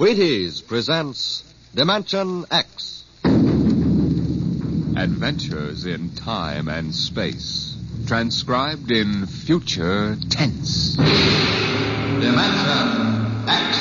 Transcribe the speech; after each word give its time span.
Wheaties 0.00 0.66
presents 0.66 1.44
Dimension 1.74 2.46
X. 2.50 3.04
Adventures 4.96 5.84
in 5.84 6.14
time 6.14 6.68
and 6.68 6.94
space. 6.94 7.76
Transcribed 8.06 8.90
in 8.90 9.26
future 9.26 10.16
tense. 10.30 10.96
Dimension 10.96 12.24
X. 13.46 13.76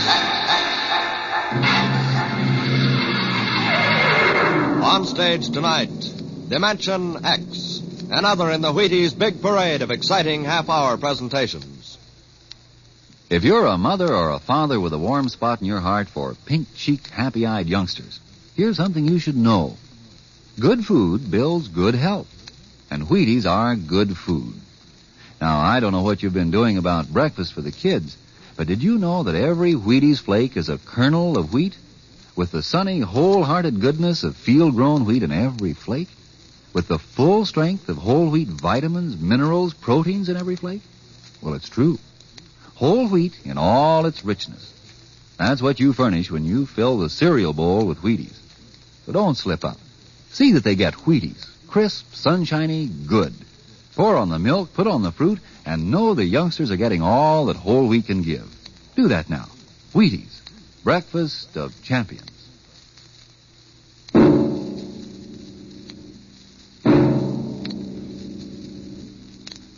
On 4.84 5.06
stage 5.06 5.50
tonight, 5.52 6.14
Dimension 6.50 7.26
X. 7.26 7.82
Another 8.12 8.52
in 8.52 8.60
the 8.60 8.74
Wheaties 8.74 9.18
big 9.18 9.42
parade 9.42 9.82
of 9.82 9.90
exciting 9.90 10.44
half 10.44 10.70
hour 10.70 10.98
presentations. 10.98 11.79
If 13.30 13.44
you're 13.44 13.68
a 13.68 13.78
mother 13.78 14.12
or 14.12 14.32
a 14.32 14.40
father 14.40 14.80
with 14.80 14.92
a 14.92 14.98
warm 14.98 15.30
spot 15.30 15.62
in 15.62 15.68
your 15.68 15.82
heart 15.82 16.10
for 16.10 16.34
pink 16.48 16.74
cheeked, 16.74 17.12
happy 17.12 17.46
eyed 17.46 17.68
youngsters, 17.68 18.20
here's 18.56 18.78
something 18.78 19.08
you 19.08 19.20
should 19.20 19.38
know. 19.38 19.78
Good 20.60 20.84
food 20.84 21.30
builds 21.30 21.68
good 21.68 21.94
health, 21.94 22.28
and 22.90 23.04
Wheaties 23.04 23.46
are 23.46 23.76
good 23.76 24.18
food. 24.18 24.56
Now, 25.40 25.60
I 25.60 25.80
don't 25.80 25.92
know 25.92 26.02
what 26.02 26.24
you've 26.24 26.34
been 26.34 26.50
doing 26.50 26.80
about 26.80 27.14
breakfast 27.14 27.54
for 27.54 27.62
the 27.62 27.72
kids, 27.72 28.18
but 28.56 28.66
did 28.66 28.82
you 28.82 28.98
know 28.98 29.22
that 29.22 29.36
every 29.36 29.74
Wheaties 29.74 30.20
flake 30.20 30.58
is 30.58 30.68
a 30.68 30.80
kernel 30.80 31.38
of 31.38 31.54
wheat? 31.54 31.76
With 32.36 32.50
the 32.50 32.64
sunny, 32.64 33.00
wholehearted 33.00 33.80
goodness 33.80 34.24
of 34.24 34.36
field 34.36 34.74
grown 34.74 35.06
wheat 35.06 35.22
in 35.22 35.32
every 35.32 35.74
flake? 35.74 36.10
With 36.74 36.88
the 36.88 36.98
full 36.98 37.46
strength 37.46 37.90
of 37.90 37.98
whole 37.98 38.32
wheat 38.32 38.48
vitamins, 38.48 39.22
minerals, 39.22 39.76
proteins 39.76 40.30
in 40.30 40.36
every 40.36 40.56
flake? 40.56 40.82
Well, 41.44 41.54
it's 41.54 41.70
true. 41.70 42.00
Whole 42.80 43.10
wheat 43.10 43.38
in 43.44 43.58
all 43.58 44.06
its 44.06 44.24
richness. 44.24 44.74
That's 45.38 45.62
what 45.62 45.82
you 45.82 45.92
furnish 45.92 46.32
when 46.32 46.46
you 46.46 46.66
fill 46.66 46.98
the 46.98 47.10
cereal 47.10 47.52
bowl 47.52 47.86
with 47.86 47.98
Wheaties. 48.02 48.40
So 49.06 49.12
don't 49.12 49.36
slip 49.36 49.66
up. 49.66 49.76
See 50.32 50.54
that 50.54 50.64
they 50.64 50.76
get 50.76 50.94
Wheaties. 50.94 51.46
Crisp, 51.68 52.14
sunshiny, 52.14 52.88
good. 52.88 53.34
Pour 53.98 54.16
on 54.16 54.30
the 54.30 54.40
milk, 54.40 54.74
put 54.74 54.88
on 54.88 55.04
the 55.04 55.12
fruit, 55.12 55.40
and 55.66 55.92
know 55.92 56.14
the 56.14 56.24
youngsters 56.24 56.72
are 56.72 56.78
getting 56.78 57.02
all 57.02 57.48
that 57.48 57.58
whole 57.58 57.86
wheat 57.86 58.06
can 58.06 58.22
give. 58.22 58.48
Do 58.96 59.10
that 59.10 59.30
now. 59.30 59.50
Wheaties. 59.94 60.40
Breakfast 60.86 61.58
of 61.58 61.84
champions. 61.84 62.32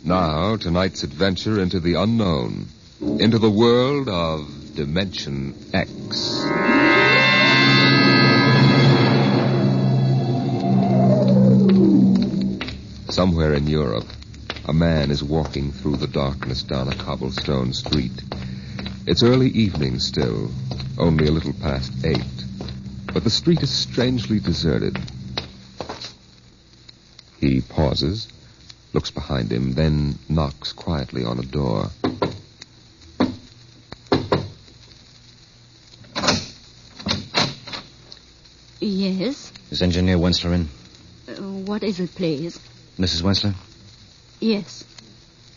Now, 0.04 0.56
tonight's 0.56 1.02
adventure 1.02 1.60
into 1.60 1.80
the 1.80 1.94
unknown, 1.94 2.68
into 3.02 3.38
the 3.38 3.50
world 3.50 4.08
of 4.08 4.74
Dimension 4.76 5.54
X. 5.74 6.18
Somewhere 13.12 13.54
in 13.54 13.66
Europe, 13.66 14.06
a 14.66 14.72
man 14.72 15.10
is 15.10 15.22
walking 15.22 15.72
through 15.72 15.96
the 15.96 16.06
darkness 16.06 16.62
down 16.62 16.86
a 16.86 16.94
cobblestone 16.94 17.72
street. 17.72 18.22
It's 19.04 19.24
early 19.24 19.48
evening 19.48 19.98
still, 19.98 20.52
only 20.96 21.26
a 21.26 21.32
little 21.32 21.54
past 21.54 21.92
eight. 22.04 22.22
But 23.12 23.24
the 23.24 23.30
street 23.30 23.62
is 23.62 23.70
strangely 23.70 24.38
deserted. 24.38 24.96
He 27.40 27.62
pauses, 27.62 28.28
looks 28.92 29.10
behind 29.10 29.50
him, 29.50 29.72
then 29.72 30.18
knocks 30.28 30.72
quietly 30.72 31.24
on 31.24 31.40
a 31.40 31.42
door. 31.42 31.90
Yes? 38.84 39.52
Is 39.72 39.80
Engineer 39.80 40.18
Wensler 40.18 40.52
in? 40.52 40.68
Uh, 41.26 41.40
what 41.64 41.82
is 41.82 41.98
it, 41.98 42.14
please? 42.14 42.60
Mrs. 42.98 43.22
Wensler? 43.22 43.54
Yes. 44.38 44.84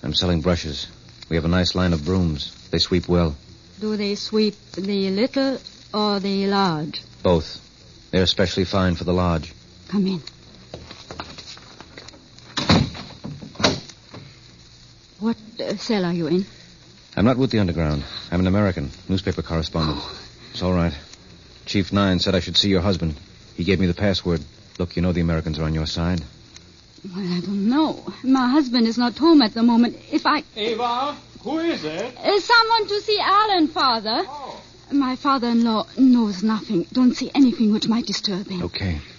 I'm 0.02 0.14
selling 0.14 0.40
brushes. 0.40 0.88
We 1.28 1.36
have 1.36 1.44
a 1.44 1.50
nice 1.50 1.76
line 1.76 1.92
of 1.92 2.06
brooms. 2.06 2.54
They 2.72 2.78
sweep 2.78 3.10
well. 3.10 3.36
Do 3.82 3.98
they 3.98 4.16
sweep 4.16 4.56
the 4.72 5.10
little 5.10 5.60
or 5.94 6.22
the 6.22 6.48
large? 6.48 7.02
Both. 7.24 7.60
They're 8.12 8.24
especially 8.24 8.64
fine 8.64 8.96
for 8.96 9.04
the 9.04 9.12
large. 9.12 9.54
Come 9.90 10.08
in. 10.08 10.22
What 15.20 15.36
uh, 15.60 15.76
cell 15.76 16.06
are 16.06 16.14
you 16.14 16.28
in? 16.28 16.46
I'm 17.18 17.26
not 17.26 17.36
with 17.36 17.52
the 17.52 17.60
underground. 17.60 18.06
I'm 18.32 18.40
an 18.40 18.48
American, 18.48 18.92
newspaper 19.10 19.42
correspondent. 19.42 20.02
It's 20.52 20.64
all 20.64 20.74
right. 20.74 20.98
Chief 21.66 21.92
Nine 21.92 22.20
said 22.20 22.34
I 22.34 22.40
should 22.40 22.56
see 22.56 22.70
your 22.70 22.80
husband. 22.80 23.18
He 23.56 23.64
gave 23.64 23.80
me 23.80 23.88
the 23.88 23.94
password. 23.94 24.42
Look, 24.80 24.96
you 24.96 25.02
know 25.02 25.12
the 25.14 25.22
Americans 25.22 25.60
are 25.60 25.64
on 25.64 25.74
your 25.74 25.86
side. 25.86 26.22
Well, 27.16 27.26
I 27.34 27.40
don't 27.40 27.70
know. 27.70 28.04
My 28.24 28.48
husband 28.50 28.88
is 28.88 28.98
not 28.98 29.18
home 29.18 29.42
at 29.42 29.54
the 29.54 29.64
moment. 29.64 29.98
If 30.12 30.26
I. 30.26 30.44
Eva, 30.56 31.16
who 31.44 31.60
is 31.60 31.84
it? 31.84 32.18
Uh, 32.18 32.40
someone 32.40 32.88
to 32.88 33.02
see 33.02 33.20
Alan, 33.22 33.68
Father. 33.68 34.24
Oh. 34.28 34.62
My 34.92 35.16
father 35.16 35.48
in 35.48 35.64
law 35.64 35.86
knows 35.98 36.44
nothing. 36.44 36.86
Don't 36.94 37.14
see 37.16 37.32
anything 37.34 37.72
which 37.74 37.88
might 37.88 38.06
disturb 38.06 38.48
him. 38.48 38.64
Okay. 38.64 39.00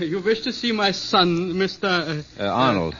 You 0.00 0.18
wish 0.18 0.40
to 0.40 0.52
see 0.52 0.72
my 0.72 0.90
son, 0.90 1.52
Mr. 1.54 1.84
Uh, 1.86 2.42
Uh, 2.42 2.48
Arnold. 2.48 2.96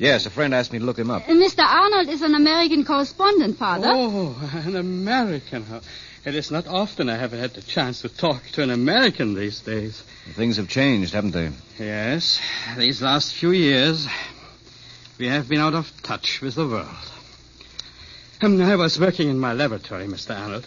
Yes, 0.00 0.24
a 0.24 0.30
friend 0.30 0.54
asked 0.54 0.72
me 0.72 0.78
to 0.78 0.84
look 0.86 0.98
him 0.98 1.10
up. 1.10 1.28
Uh, 1.28 1.32
Mr. 1.32 1.62
Arnold 1.62 2.08
is 2.08 2.22
an 2.22 2.34
American 2.34 2.86
correspondent, 2.86 3.58
Father. 3.58 3.86
Oh, 3.90 4.34
an 4.64 4.74
American. 4.74 5.62
huh? 5.64 5.80
It 6.24 6.34
is 6.34 6.50
not 6.50 6.66
often 6.66 7.10
I 7.10 7.16
have 7.18 7.32
had 7.32 7.50
the 7.52 7.60
chance 7.60 8.00
to 8.00 8.08
talk 8.08 8.42
to 8.52 8.62
an 8.62 8.70
American 8.70 9.34
these 9.34 9.60
days. 9.60 10.02
Things 10.32 10.56
have 10.56 10.68
changed, 10.68 11.12
haven't 11.12 11.32
they? 11.32 11.50
Yes, 11.78 12.40
these 12.78 13.02
last 13.02 13.34
few 13.34 13.50
years, 13.50 14.08
we 15.18 15.28
have 15.28 15.50
been 15.50 15.60
out 15.60 15.74
of 15.74 15.92
touch 16.02 16.40
with 16.40 16.54
the 16.54 16.66
world. 16.66 16.88
Um, 18.40 18.58
I 18.62 18.76
was 18.76 18.98
working 18.98 19.28
in 19.28 19.38
my 19.38 19.52
laboratory, 19.52 20.06
Mr. 20.06 20.34
Arnold. 20.34 20.66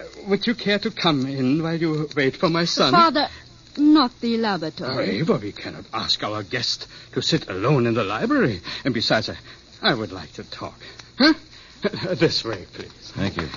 Uh, 0.00 0.04
Would 0.28 0.46
you 0.46 0.54
care 0.54 0.78
to 0.78 0.90
come 0.90 1.26
in 1.26 1.62
while 1.62 1.76
you 1.78 2.08
wait 2.16 2.36
for 2.36 2.48
my 2.48 2.64
son? 2.64 2.90
Father, 2.92 3.28
not 3.76 4.20
the 4.20 4.36
Oh, 4.36 4.40
laboratory. 4.40 5.18
Eva, 5.18 5.36
we 5.38 5.52
cannot 5.52 5.84
ask 5.92 6.22
our 6.22 6.42
guest 6.42 6.86
to 7.12 7.22
sit 7.22 7.48
alone 7.48 7.86
in 7.86 7.94
the 7.94 8.04
library. 8.04 8.60
And 8.84 8.92
besides, 8.94 9.28
I, 9.30 9.36
I 9.82 9.94
would 9.94 10.12
like 10.12 10.32
to 10.34 10.44
talk. 10.44 10.78
Huh? 11.18 11.34
This 12.14 12.44
way, 12.44 12.64
please. 12.72 12.92
Thank 13.16 13.36
you. 13.38 13.48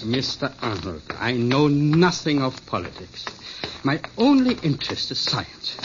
Mr. 0.00 0.52
Arnold, 0.62 1.02
I 1.18 1.32
know 1.32 1.68
nothing 1.68 2.42
of 2.42 2.64
politics. 2.66 3.24
My 3.84 4.00
only 4.16 4.54
interest 4.62 5.10
is 5.10 5.18
science. 5.18 5.76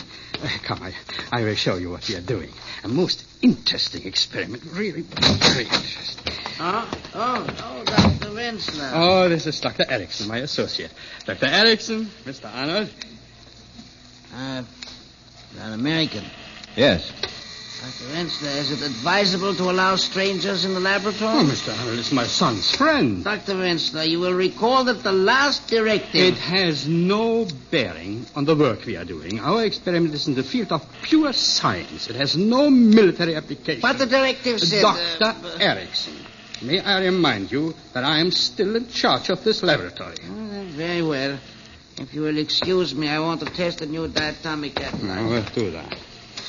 Uh, 0.41 0.47
come, 0.63 0.81
I, 0.81 0.93
I 1.31 1.43
will 1.43 1.55
show 1.55 1.75
you 1.75 1.89
what 1.91 2.07
we 2.07 2.15
are 2.15 2.21
doing. 2.21 2.49
A 2.83 2.87
most 2.87 3.25
interesting 3.41 4.05
experiment. 4.07 4.63
Really 4.73 5.01
very 5.01 5.65
interesting. 5.65 6.33
Oh, 6.59 6.89
oh, 7.13 7.47
oh, 7.59 7.83
Wensler. 8.41 8.91
Oh, 8.93 9.29
this 9.29 9.45
is 9.45 9.59
Dr. 9.59 9.85
Erickson, 9.87 10.27
my 10.27 10.39
associate. 10.39 10.91
Dr. 11.25 11.45
Erickson, 11.45 12.05
Mr. 12.25 12.53
Arnold. 12.53 12.89
Uh, 14.33 14.63
an 15.59 15.73
American. 15.73 16.23
Yes. 16.75 17.11
Dr. 17.81 18.13
Wensler, 18.13 18.57
is 18.57 18.71
it 18.71 18.85
advisable 18.85 19.53
to 19.55 19.63
allow 19.69 19.95
strangers 19.95 20.65
in 20.65 20.73
the 20.73 20.79
laboratory? 20.79 21.33
Oh, 21.33 21.43
Mr. 21.43 21.77
Arnold 21.79 21.99
it's 21.99 22.11
my 22.11 22.25
son's 22.25 22.75
friend. 22.75 23.23
Dr. 23.23 23.53
Wensler, 23.53 24.07
you 24.07 24.19
will 24.19 24.33
recall 24.33 24.85
that 24.85 25.03
the 25.03 25.11
last 25.11 25.67
directive... 25.67 26.33
It 26.33 26.37
has 26.37 26.87
no 26.87 27.47
bearing 27.69 28.25
on 28.35 28.45
the 28.45 28.55
work 28.55 28.85
we 28.85 28.97
are 28.97 29.05
doing. 29.05 29.39
Our 29.39 29.65
experiment 29.65 30.13
is 30.13 30.27
in 30.27 30.35
the 30.35 30.43
field 30.43 30.71
of 30.71 30.85
pure 31.03 31.33
science. 31.33 32.09
It 32.09 32.15
has 32.15 32.37
no 32.37 32.69
military 32.69 33.35
application. 33.35 33.81
But 33.81 33.97
the 33.97 34.05
directive 34.05 34.59
said... 34.61 34.81
Dr. 34.81 35.47
uh, 35.47 35.57
Erickson, 35.59 36.13
may 36.61 36.79
I 36.79 37.01
remind 37.03 37.51
you 37.51 37.73
that 37.93 38.03
I 38.03 38.19
am 38.19 38.31
still 38.31 38.75
in 38.75 38.87
charge 38.89 39.29
of 39.29 39.43
this 39.43 39.63
laboratory. 39.63 40.15
uh, 40.23 40.63
very 40.75 41.01
well. 41.01 41.37
If 41.97 42.13
you 42.13 42.21
will 42.21 42.37
excuse 42.37 42.95
me, 42.95 43.07
I 43.09 43.19
want 43.19 43.41
to 43.41 43.45
test 43.47 43.81
a 43.81 43.85
new 43.85 44.07
diatomic 44.07 44.79
I 44.79 44.83
analyzer. 44.85 45.27
will 45.27 45.43
do 45.65 45.71
that. 45.71 45.97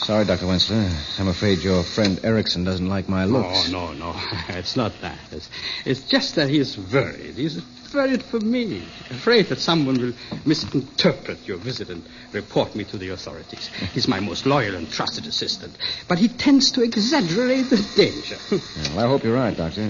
Sorry, 0.05 0.25
Dr. 0.25 0.47
Wensler. 0.47 0.89
I'm 1.21 1.29
afraid 1.29 1.59
your 1.59 1.83
friend 1.85 2.19
Erickson 2.25 2.65
doesn't 2.65 2.89
like 2.89 3.09
my 3.09 3.25
looks. 3.25 3.69
Oh, 3.69 3.73
no, 3.73 3.93
no. 3.93 4.15
It's 4.49 4.77
not 4.77 4.93
that. 5.01 5.19
It's, 5.31 5.49
it's 5.85 6.01
just 6.03 6.35
that 6.37 6.49
he 6.49 6.59
is 6.59 6.77
worried. 6.79 7.35
He's 7.37 7.61
worried 7.95 8.23
for 8.23 8.41
me. 8.41 8.83
Afraid 9.11 9.47
that 9.47 9.59
someone 9.59 10.01
will 10.01 10.13
misinterpret 10.45 11.47
your 11.47 11.59
visit 11.59 11.91
and 11.91 12.03
report 12.33 12.75
me 12.75 12.85
to 12.85 12.99
the 12.99 13.11
authorities. 13.11 13.69
He's 13.93 14.09
my 14.09 14.21
most 14.21 14.47
loyal 14.47 14.75
and 14.75 14.91
trusted 14.91 15.27
assistant. 15.27 15.77
But 16.09 16.19
he 16.19 16.29
tends 16.29 16.73
to 16.73 16.83
exaggerate 16.83 17.71
the 17.71 17.85
danger. 17.97 18.37
Well, 18.95 19.07
I 19.07 19.09
hope 19.09 19.25
you're 19.25 19.35
right, 19.35 19.57
Doctor. 19.57 19.89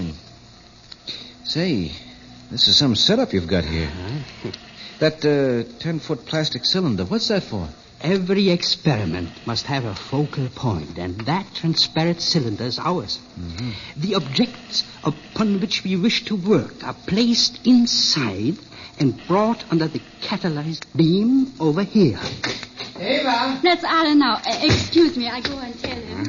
Say, 1.43 1.91
this 2.51 2.67
is 2.67 2.77
some 2.77 2.95
setup 2.95 3.33
you've 3.33 3.47
got 3.47 3.65
here. 3.65 3.89
That 4.99 5.25
uh, 5.25 5.79
ten-foot 5.79 6.25
plastic 6.25 6.65
cylinder, 6.65 7.03
what's 7.05 7.27
that 7.27 7.43
for? 7.43 7.67
Every 8.03 8.49
experiment 8.49 9.47
must 9.47 9.65
have 9.67 9.85
a 9.85 9.95
focal 9.95 10.49
point, 10.49 10.97
and 10.97 11.21
that 11.21 11.45
transparent 11.55 12.19
cylinder 12.21 12.65
is 12.65 12.77
ours. 12.77 13.21
The 13.95 14.15
objects 14.15 14.83
upon 15.05 15.61
which 15.61 15.85
we 15.85 15.95
wish 15.95 16.25
to 16.25 16.35
work 16.35 16.83
are 16.83 16.95
placed 17.07 17.65
inside 17.65 18.57
and 18.99 19.25
brought 19.25 19.63
under 19.71 19.87
the 19.87 20.01
catalyzed 20.21 20.85
beam 20.93 21.53
over 21.61 21.83
here. 21.83 22.19
Eva! 22.99 23.61
That's 23.63 23.85
Alan 23.85 24.19
now. 24.19 24.41
Uh, 24.45 24.59
excuse 24.63 25.15
me, 25.15 25.29
I 25.29 25.39
go 25.39 25.57
and 25.59 25.79
tell 25.79 25.95
him. 25.95 26.25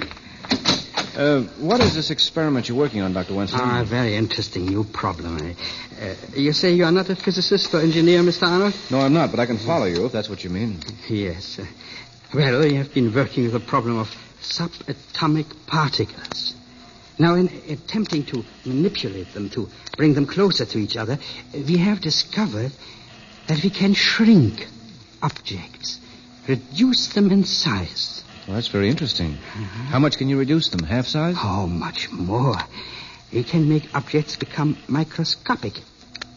Uh, 1.16 1.42
what 1.60 1.80
is 1.80 1.94
this 1.94 2.10
experiment 2.10 2.68
you're 2.68 2.76
working 2.78 3.00
on, 3.00 3.12
Dr. 3.12 3.34
Wensler? 3.34 3.60
Ah, 3.60 3.84
very 3.84 4.16
interesting 4.16 4.66
new 4.66 4.82
problem. 4.84 5.38
eh? 5.38 5.54
Uh, 6.00 6.14
you 6.36 6.52
say 6.52 6.72
you 6.72 6.84
are 6.84 6.90
not 6.92 7.08
a 7.08 7.14
physicist 7.14 7.72
or 7.72 7.80
engineer, 7.80 8.20
Mr. 8.20 8.42
Arnold? 8.48 8.74
no, 8.90 9.00
I'm 9.00 9.12
not, 9.12 9.30
but 9.30 9.38
I 9.38 9.46
can 9.46 9.58
follow 9.58 9.86
you 9.86 10.06
if 10.06 10.12
that's 10.12 10.28
what 10.28 10.42
you 10.42 10.50
mean. 10.50 10.80
Yes. 11.08 11.58
Uh, 11.60 11.66
well, 12.34 12.60
we 12.60 12.74
have 12.74 12.92
been 12.92 13.14
working 13.14 13.44
with 13.44 13.52
the 13.52 13.60
problem 13.60 13.98
of 13.98 14.08
subatomic 14.40 15.46
particles. 15.66 16.54
Now, 17.16 17.36
in 17.36 17.46
attempting 17.68 18.24
to 18.26 18.42
manipulate 18.64 19.32
them, 19.34 19.50
to 19.50 19.68
bring 19.96 20.14
them 20.14 20.26
closer 20.26 20.64
to 20.64 20.78
each 20.78 20.96
other, 20.96 21.18
we 21.54 21.76
have 21.76 22.00
discovered 22.00 22.72
that 23.46 23.62
we 23.62 23.70
can 23.70 23.94
shrink 23.94 24.66
objects, 25.22 26.00
reduce 26.48 27.14
them 27.14 27.30
in 27.30 27.44
size. 27.44 28.23
Well, 28.46 28.56
that's 28.56 28.68
very 28.68 28.90
interesting. 28.90 29.32
Mm-hmm. 29.32 29.84
How 29.86 29.98
much 29.98 30.18
can 30.18 30.28
you 30.28 30.38
reduce 30.38 30.68
them? 30.68 30.84
Half 30.84 31.06
size? 31.06 31.34
How 31.34 31.66
much 31.66 32.10
more? 32.10 32.56
We 33.32 33.42
can 33.42 33.68
make 33.68 33.94
objects 33.94 34.36
become 34.36 34.76
microscopic 34.86 35.80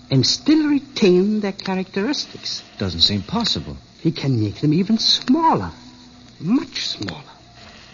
and 0.09 0.25
still 0.25 0.69
retain 0.69 1.41
their 1.41 1.51
characteristics. 1.51 2.63
Doesn't 2.77 3.01
seem 3.01 3.23
possible. 3.23 3.75
We 4.05 4.11
can 4.11 4.39
make 4.41 4.61
them 4.61 4.73
even 4.73 4.97
smaller, 4.99 5.71
much 6.39 6.87
smaller. 6.87 7.23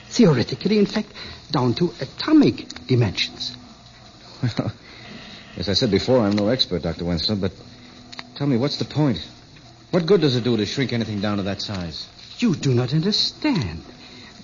Theoretically, 0.10 0.77
in 0.77 0.86
fact, 0.86 1.10
down 1.50 1.74
to 1.75 1.92
atomic 2.00 2.68
dimensions. 2.86 3.56
Well, 4.44 4.71
as 5.57 5.69
I 5.69 5.74
said 5.74 5.89
before, 5.89 6.19
I'm 6.19 6.36
no 6.36 6.50
expert, 6.50 6.83
Dr. 6.83 7.06
Wensler, 7.06 7.39
but 7.39 7.51
tell 8.36 8.45
me, 8.45 8.57
what's 8.57 8.77
the 8.77 8.86
point? 8.86 9.27
What 9.89 10.06
good 10.06 10.21
does 10.21 10.36
it 10.36 10.44
do 10.44 10.56
to 10.56 10.65
shrink 10.68 10.94
anything 10.94 11.19
down 11.19 11.38
to 11.38 11.44
that 11.44 11.62
size? 11.62 12.07
You 12.38 12.56
do 12.56 12.74
not 12.74 12.94
understand. 12.94 13.83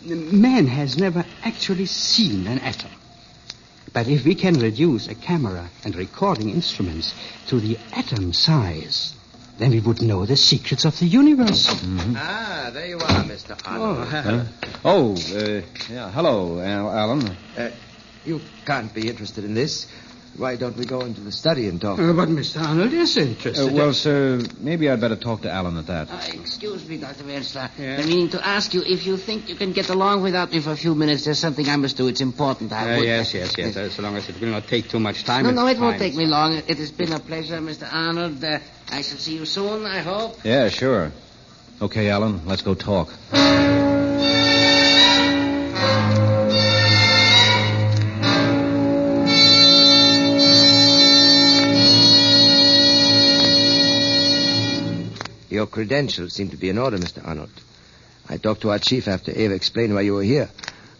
Man 0.05 0.67
has 0.67 0.97
never 0.97 1.25
actually 1.43 1.85
seen 1.85 2.47
an 2.47 2.59
atom. 2.59 2.91
But 3.91 4.07
if 4.07 4.23
we 4.25 4.35
can 4.35 4.59
reduce 4.59 5.07
a 5.07 5.15
camera 5.15 5.69
and 5.83 5.95
recording 5.95 6.49
instruments 6.49 7.13
to 7.47 7.59
the 7.59 7.77
atom 7.91 8.33
size, 8.33 9.13
then 9.57 9.71
we 9.71 9.79
would 9.79 10.01
know 10.01 10.25
the 10.25 10.37
secrets 10.37 10.85
of 10.85 10.97
the 10.99 11.05
universe. 11.05 11.67
Ah, 12.15 12.69
there 12.71 12.87
you 12.87 12.97
are, 12.97 13.23
Mr. 13.23 13.59
Arnold. 13.65 14.07
Huh? 14.07 14.43
Oh, 14.85 15.11
uh, 15.13 15.61
yeah, 15.91 16.11
hello, 16.11 16.59
Alan. 16.59 17.35
Uh, 17.57 17.71
you 18.25 18.39
can't 18.65 18.93
be 18.93 19.09
interested 19.09 19.43
in 19.43 19.53
this. 19.53 19.87
Why 20.37 20.55
don't 20.55 20.77
we 20.77 20.85
go 20.85 21.01
into 21.01 21.19
the 21.21 21.31
study 21.33 21.67
and 21.67 21.81
talk? 21.81 21.99
Uh, 21.99 22.13
but 22.13 22.29
Mr. 22.29 22.61
Arnold 22.61 22.93
is 22.93 23.17
Uh, 23.17 23.21
interested. 23.21 23.73
well, 23.73 23.91
sir, 23.93 24.39
maybe 24.61 24.89
I'd 24.89 25.01
better 25.01 25.17
talk 25.17 25.41
to 25.41 25.51
Alan 25.51 25.77
at 25.77 25.87
that. 25.87 26.09
Uh, 26.09 26.21
excuse 26.41 26.87
me, 26.87 26.95
Dr. 26.97 27.23
Wensler. 27.25 27.69
Yeah? 27.77 27.99
I 28.01 28.05
mean 28.05 28.29
to 28.29 28.47
ask 28.47 28.73
you 28.73 28.81
if 28.85 29.05
you 29.05 29.17
think 29.17 29.49
you 29.49 29.55
can 29.55 29.73
get 29.73 29.89
along 29.89 30.21
without 30.23 30.51
me 30.53 30.61
for 30.61 30.71
a 30.71 30.77
few 30.77 30.95
minutes. 30.95 31.25
There's 31.25 31.39
something 31.39 31.67
I 31.67 31.75
must 31.75 31.97
do. 31.97 32.07
It's 32.07 32.21
important. 32.21 32.71
I 32.71 32.93
Uh, 32.93 32.97
would- 32.97 33.05
yes, 33.05 33.33
yes, 33.33 33.53
yes. 33.57 33.75
Uh, 33.75 33.89
so 33.89 34.01
long 34.01 34.15
as 34.15 34.29
it 34.29 34.39
will 34.39 34.49
not 34.51 34.65
take 34.67 34.87
too 34.87 34.99
much 34.99 35.25
time. 35.25 35.43
No, 35.43 35.51
no, 35.51 35.67
it 35.67 35.77
won't 35.77 35.93
fine. 35.93 35.99
take 35.99 36.15
me 36.15 36.25
long. 36.25 36.61
It 36.67 36.77
has 36.77 36.91
been 36.91 37.11
a 37.11 37.19
pleasure, 37.19 37.59
Mr. 37.59 37.87
Arnold. 37.91 38.41
Uh, 38.43 38.59
I 38.91 39.01
shall 39.01 39.17
see 39.17 39.35
you 39.35 39.45
soon, 39.45 39.85
I 39.85 39.99
hope. 39.99 40.39
Yeah, 40.45 40.69
sure. 40.69 41.11
Okay, 41.81 42.09
Alan, 42.09 42.41
let's 42.45 42.61
go 42.61 42.75
talk. 42.75 43.09
credentials 55.69 56.33
seem 56.33 56.49
to 56.49 56.57
be 56.57 56.69
in 56.69 56.77
order, 56.77 56.97
Mr. 56.97 57.25
Arnold. 57.25 57.49
I 58.27 58.37
talked 58.37 58.61
to 58.61 58.71
our 58.71 58.79
chief 58.79 59.07
after 59.07 59.31
Ava 59.31 59.53
explained 59.55 59.93
why 59.95 60.01
you 60.01 60.13
were 60.13 60.23
here. 60.23 60.49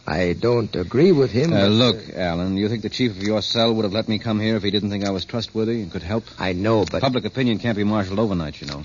I 0.08 0.34
don't 0.34 0.76
agree 0.76 1.12
with 1.12 1.32
him. 1.32 1.54
Uh, 1.54 1.62
but, 1.62 1.70
look, 1.70 1.98
Alan, 2.16 2.58
you 2.58 2.68
think 2.68 2.82
the 2.82 2.90
chief 2.90 3.12
of 3.12 3.22
your 3.22 3.44
cell 3.44 3.74
would 3.74 3.84
have 3.84 3.94
let 3.94 4.08
me 4.10 4.18
come 4.18 4.40
here 4.40 4.56
if 4.56 4.64
he 4.64 4.72
didn't 4.72 4.90
think 4.90 5.06
I 5.06 5.12
was 5.12 5.26
trustworthy 5.26 5.82
and 5.84 5.92
could 5.92 6.02
help? 6.02 6.24
I 6.40 6.54
know, 6.54 6.86
but 6.90 7.02
Public 7.02 7.26
opinion 7.26 7.60
can't 7.60 7.78
be 7.78 7.84
marshaled 7.84 8.18
overnight, 8.18 8.60
you 8.60 8.68
know. 8.68 8.84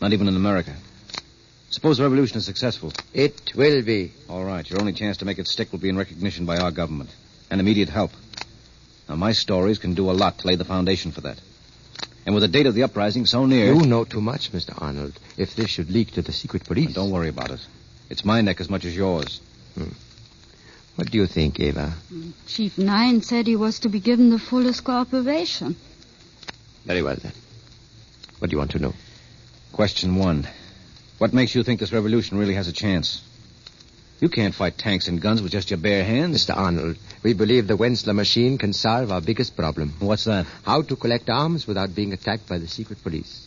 Not 0.00 0.12
even 0.12 0.26
in 0.26 0.34
America. 0.34 0.74
Suppose 1.70 1.98
the 1.98 2.02
revolution 2.04 2.38
is 2.38 2.44
successful. 2.44 2.92
it 3.12 3.52
will 3.54 3.82
be. 3.82 4.12
All 4.28 4.44
right, 4.44 4.68
your 4.68 4.80
only 4.80 4.92
chance 4.92 5.18
to 5.18 5.24
make 5.24 5.38
it 5.38 5.46
stick 5.46 5.70
will 5.70 5.78
be 5.78 5.88
in 5.88 5.96
recognition 5.96 6.44
by 6.46 6.58
our 6.58 6.70
government 6.72 7.10
and 7.50 7.60
immediate 7.60 7.88
help. 7.88 8.10
Now, 9.08 9.16
my 9.16 9.32
stories 9.32 9.78
can 9.78 9.94
do 9.94 10.10
a 10.10 10.12
lot 10.12 10.38
to 10.38 10.46
lay 10.46 10.56
the 10.56 10.64
foundation 10.64 11.12
for 11.12 11.20
that. 11.22 11.38
And 12.26 12.34
with 12.34 12.42
the 12.42 12.48
date 12.48 12.66
of 12.66 12.74
the 12.74 12.82
uprising 12.82 13.26
so 13.26 13.44
near. 13.46 13.72
You 13.74 13.86
know 13.86 14.04
too 14.04 14.20
much, 14.20 14.52
Mr. 14.52 14.80
Arnold. 14.80 15.18
If 15.36 15.54
this 15.54 15.68
should 15.68 15.90
leak 15.90 16.12
to 16.12 16.22
the 16.22 16.32
secret 16.32 16.64
police. 16.64 16.94
Don't 16.94 17.10
worry 17.10 17.28
about 17.28 17.50
it. 17.50 17.60
It's 18.08 18.24
my 18.24 18.40
neck 18.40 18.60
as 18.60 18.70
much 18.70 18.84
as 18.84 18.96
yours. 18.96 19.40
Hmm. 19.74 19.90
What 20.96 21.10
do 21.10 21.18
you 21.18 21.26
think, 21.26 21.58
Eva? 21.58 21.92
Chief 22.46 22.78
Nine 22.78 23.20
said 23.22 23.46
he 23.46 23.56
was 23.56 23.80
to 23.80 23.88
be 23.88 24.00
given 24.00 24.30
the 24.30 24.38
fullest 24.38 24.84
cooperation. 24.84 25.76
Very 26.84 27.02
well, 27.02 27.16
then. 27.16 27.32
What 28.38 28.50
do 28.50 28.54
you 28.54 28.58
want 28.58 28.70
to 28.72 28.78
know? 28.78 28.94
Question 29.72 30.16
one. 30.16 30.46
What 31.18 31.32
makes 31.32 31.54
you 31.54 31.62
think 31.62 31.80
this 31.80 31.92
revolution 31.92 32.38
really 32.38 32.54
has 32.54 32.68
a 32.68 32.72
chance? 32.72 33.22
You 34.24 34.30
can't 34.30 34.54
fight 34.54 34.78
tanks 34.78 35.06
and 35.06 35.20
guns 35.20 35.42
with 35.42 35.52
just 35.52 35.70
your 35.70 35.76
bare 35.76 36.02
hands. 36.02 36.46
Mr. 36.46 36.56
Arnold, 36.56 36.96
we 37.22 37.34
believe 37.34 37.66
the 37.66 37.76
Wensler 37.76 38.14
machine 38.14 38.56
can 38.56 38.72
solve 38.72 39.12
our 39.12 39.20
biggest 39.20 39.54
problem. 39.54 39.92
What's 39.98 40.24
that? 40.24 40.46
How 40.62 40.80
to 40.80 40.96
collect 40.96 41.28
arms 41.28 41.66
without 41.66 41.94
being 41.94 42.14
attacked 42.14 42.48
by 42.48 42.56
the 42.56 42.66
secret 42.66 43.02
police. 43.02 43.46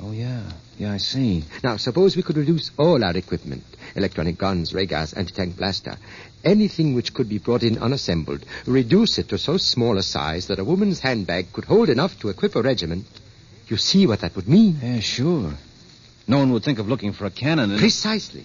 Oh, 0.00 0.12
yeah. 0.12 0.44
Yeah, 0.78 0.92
I 0.92 0.98
see. 0.98 1.42
Now, 1.64 1.76
suppose 1.76 2.14
we 2.14 2.22
could 2.22 2.36
reduce 2.36 2.70
all 2.78 3.02
our 3.02 3.16
equipment 3.16 3.64
electronic 3.96 4.38
guns, 4.38 4.72
ray 4.72 4.86
gas, 4.86 5.12
anti 5.12 5.32
tank 5.34 5.56
blaster 5.56 5.98
anything 6.44 6.94
which 6.94 7.14
could 7.14 7.28
be 7.28 7.38
brought 7.38 7.64
in 7.64 7.78
unassembled, 7.78 8.44
reduce 8.64 9.18
it 9.18 9.28
to 9.30 9.38
so 9.38 9.56
small 9.56 9.98
a 9.98 10.04
size 10.04 10.46
that 10.46 10.60
a 10.60 10.64
woman's 10.64 11.00
handbag 11.00 11.52
could 11.52 11.64
hold 11.64 11.88
enough 11.88 12.16
to 12.20 12.28
equip 12.28 12.54
a 12.54 12.62
regiment. 12.62 13.06
You 13.66 13.76
see 13.76 14.06
what 14.06 14.20
that 14.20 14.36
would 14.36 14.48
mean? 14.48 14.78
Yeah, 14.80 15.00
sure. 15.00 15.54
No 16.28 16.38
one 16.38 16.52
would 16.52 16.62
think 16.62 16.78
of 16.78 16.88
looking 16.88 17.12
for 17.12 17.26
a 17.26 17.30
cannon. 17.30 17.72
And... 17.72 17.80
Precisely. 17.80 18.44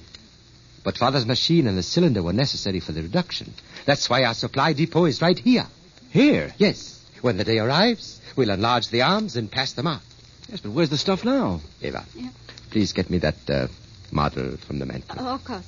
But 0.84 0.98
Father's 0.98 1.26
machine 1.26 1.68
and 1.68 1.78
the 1.78 1.84
cylinder 1.84 2.24
were 2.24 2.34
necessary 2.34 2.80
for 2.80 2.92
the 2.94 3.02
reduction. 3.02 3.54
That's 3.86 4.10
why 4.10 4.24
our 4.24 4.34
supply 4.34 4.74
depot 4.74 5.06
is 5.06 5.22
right 5.22 5.38
here. 5.38 5.68
Here? 6.12 6.54
Yes. 6.58 7.04
When 7.22 7.38
the 7.38 7.44
day 7.44 7.60
arrives, 7.60 8.22
we'll 8.36 8.50
enlarge 8.52 8.88
the 8.90 9.02
arms 9.02 9.36
and 9.36 9.52
pass 9.52 9.74
them 9.74 9.88
out. 9.88 10.02
Yes, 10.50 10.62
but 10.62 10.72
where's 10.72 10.90
the 10.90 10.98
stuff 10.98 11.26
now? 11.26 11.60
Eva, 11.82 12.06
Yeah. 12.16 12.30
please 12.70 12.94
get 12.94 13.10
me 13.10 13.18
that 13.20 13.50
uh, 13.50 13.68
model 14.12 14.56
from 14.58 14.80
the 14.80 14.86
mantel. 14.86 15.18
Oh, 15.20 15.36
of 15.36 15.44
course. 15.44 15.68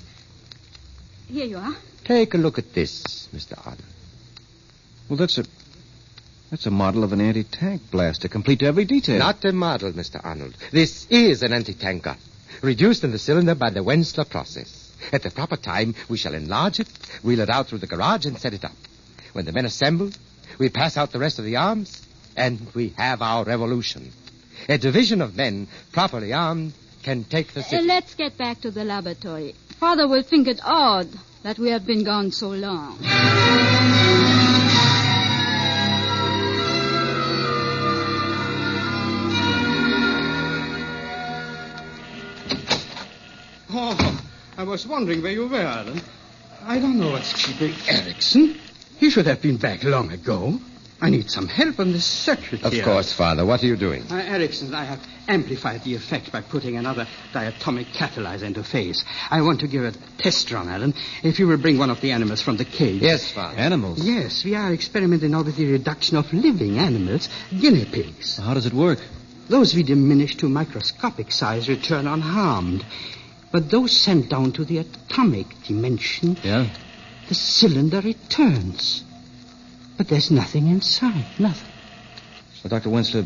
Here 1.27 1.45
you 1.45 1.57
are. 1.57 1.75
Take 2.05 2.33
a 2.33 2.37
look 2.37 2.57
at 2.57 2.73
this, 2.73 3.27
Mr. 3.35 3.57
Arnold. 3.65 3.83
Well, 5.09 5.17
that's 5.17 5.37
a. 5.37 5.45
That's 6.49 6.65
a 6.65 6.71
model 6.71 7.03
of 7.03 7.13
an 7.13 7.21
anti 7.21 7.43
tank 7.43 7.81
blaster, 7.91 8.27
complete 8.27 8.59
to 8.61 8.65
every 8.65 8.85
detail. 8.85 9.19
Not 9.19 9.45
a 9.45 9.51
model, 9.51 9.91
Mr. 9.91 10.19
Arnold. 10.23 10.55
This 10.71 11.05
is 11.11 11.43
an 11.43 11.53
anti-tank 11.53 12.01
gun, 12.03 12.17
reduced 12.63 13.03
in 13.03 13.11
the 13.11 13.19
cylinder 13.19 13.53
by 13.53 13.69
the 13.69 13.81
Wensler 13.83 14.27
process. 14.27 14.78
At 15.11 15.23
the 15.23 15.31
proper 15.31 15.55
time, 15.57 15.95
we 16.07 16.17
shall 16.17 16.33
enlarge 16.33 16.79
it, 16.79 16.87
wheel 17.23 17.39
it 17.39 17.49
out 17.49 17.67
through 17.67 17.79
the 17.79 17.87
garage, 17.87 18.25
and 18.25 18.37
set 18.37 18.53
it 18.53 18.63
up. 18.65 18.71
When 19.33 19.45
the 19.45 19.51
men 19.51 19.65
assemble, 19.65 20.11
we 20.57 20.69
pass 20.69 20.97
out 20.97 21.11
the 21.11 21.19
rest 21.19 21.39
of 21.39 21.45
the 21.45 21.55
arms, 21.55 22.05
and 22.35 22.59
we 22.73 22.93
have 22.97 23.21
our 23.21 23.43
revolution. 23.43 24.11
A 24.67 24.77
division 24.77 25.21
of 25.21 25.35
men, 25.37 25.67
properly 25.91 26.33
armed, 26.33 26.73
can 27.03 27.23
take 27.23 27.53
the 27.53 27.61
Uh, 27.61 27.63
city. 27.63 27.85
let's 27.87 28.13
get 28.15 28.37
back 28.37 28.61
to 28.61 28.71
the 28.71 28.83
laboratory. 28.83 29.55
Father 29.79 30.07
will 30.07 30.23
think 30.23 30.47
it 30.47 30.59
odd 30.63 31.07
that 31.43 31.57
we 31.57 31.69
have 31.69 31.85
been 31.85 32.03
gone 32.03 32.31
so 32.31 32.49
long. 32.49 32.97
Oh, 43.71 44.08
I 44.59 44.63
was 44.63 44.85
wondering 44.85 45.23
where 45.23 45.31
you 45.31 45.47
were, 45.47 45.55
Alan. 45.61 46.01
I 46.65 46.79
don't 46.79 46.99
know 46.99 47.11
what's 47.11 47.31
keeping 47.45 47.73
Erickson. 47.87 48.59
He 48.97 49.09
should 49.09 49.25
have 49.25 49.41
been 49.41 49.55
back 49.55 49.85
long 49.85 50.11
ago. 50.11 50.59
I 50.99 51.09
need 51.09 51.31
some 51.31 51.47
help 51.47 51.79
on 51.79 51.93
this 51.93 52.03
circuit 52.03 52.63
Of 52.63 52.73
here. 52.73 52.83
course, 52.83 53.13
Father. 53.13 53.45
What 53.45 53.63
are 53.63 53.67
you 53.67 53.77
doing? 53.77 54.03
Uh, 54.11 54.15
Erickson, 54.15 54.67
and 54.67 54.75
I 54.75 54.83
have 54.83 54.99
amplified 55.29 55.85
the 55.85 55.95
effect 55.95 56.33
by 56.33 56.41
putting 56.41 56.75
another 56.75 57.07
diatomic 57.31 57.85
catalyzer 57.93 58.43
into 58.43 58.61
phase. 58.65 59.05
I 59.31 59.41
want 59.43 59.61
to 59.61 59.67
give 59.69 59.85
a 59.85 59.93
test 60.17 60.51
run, 60.51 60.67
Alan. 60.67 60.93
If 61.23 61.39
you 61.39 61.47
will 61.47 61.55
bring 61.57 61.77
one 61.77 61.89
of 61.89 62.01
the 62.01 62.11
animals 62.11 62.41
from 62.41 62.57
the 62.57 62.65
cage. 62.65 63.01
Yes, 63.01 63.31
Father. 63.31 63.57
Animals? 63.57 64.03
Yes, 64.03 64.43
we 64.43 64.55
are 64.55 64.73
experimenting 64.73 65.31
now 65.31 65.43
with 65.43 65.55
the 65.55 65.71
reduction 65.71 66.17
of 66.17 66.33
living 66.33 66.79
animals, 66.79 67.29
guinea 67.49 67.85
pigs. 67.85 68.35
How 68.35 68.55
does 68.55 68.65
it 68.65 68.73
work? 68.73 68.99
Those 69.47 69.73
we 69.73 69.83
diminish 69.83 70.35
to 70.37 70.49
microscopic 70.49 71.31
size 71.31 71.69
return 71.69 72.07
unharmed. 72.07 72.85
But 73.51 73.69
those 73.69 73.91
sent 73.91 74.29
down 74.29 74.51
to 74.53 74.65
the 74.65 74.77
atomic 74.79 75.47
dimension, 75.65 76.37
Yeah? 76.43 76.67
the 77.27 77.35
cylinder 77.35 78.01
returns. 78.01 79.03
But 79.97 80.07
there's 80.07 80.31
nothing 80.31 80.67
inside. 80.67 81.25
Nothing. 81.39 81.67
So, 82.61 82.69
Dr. 82.69 82.89
Wensler, 82.89 83.25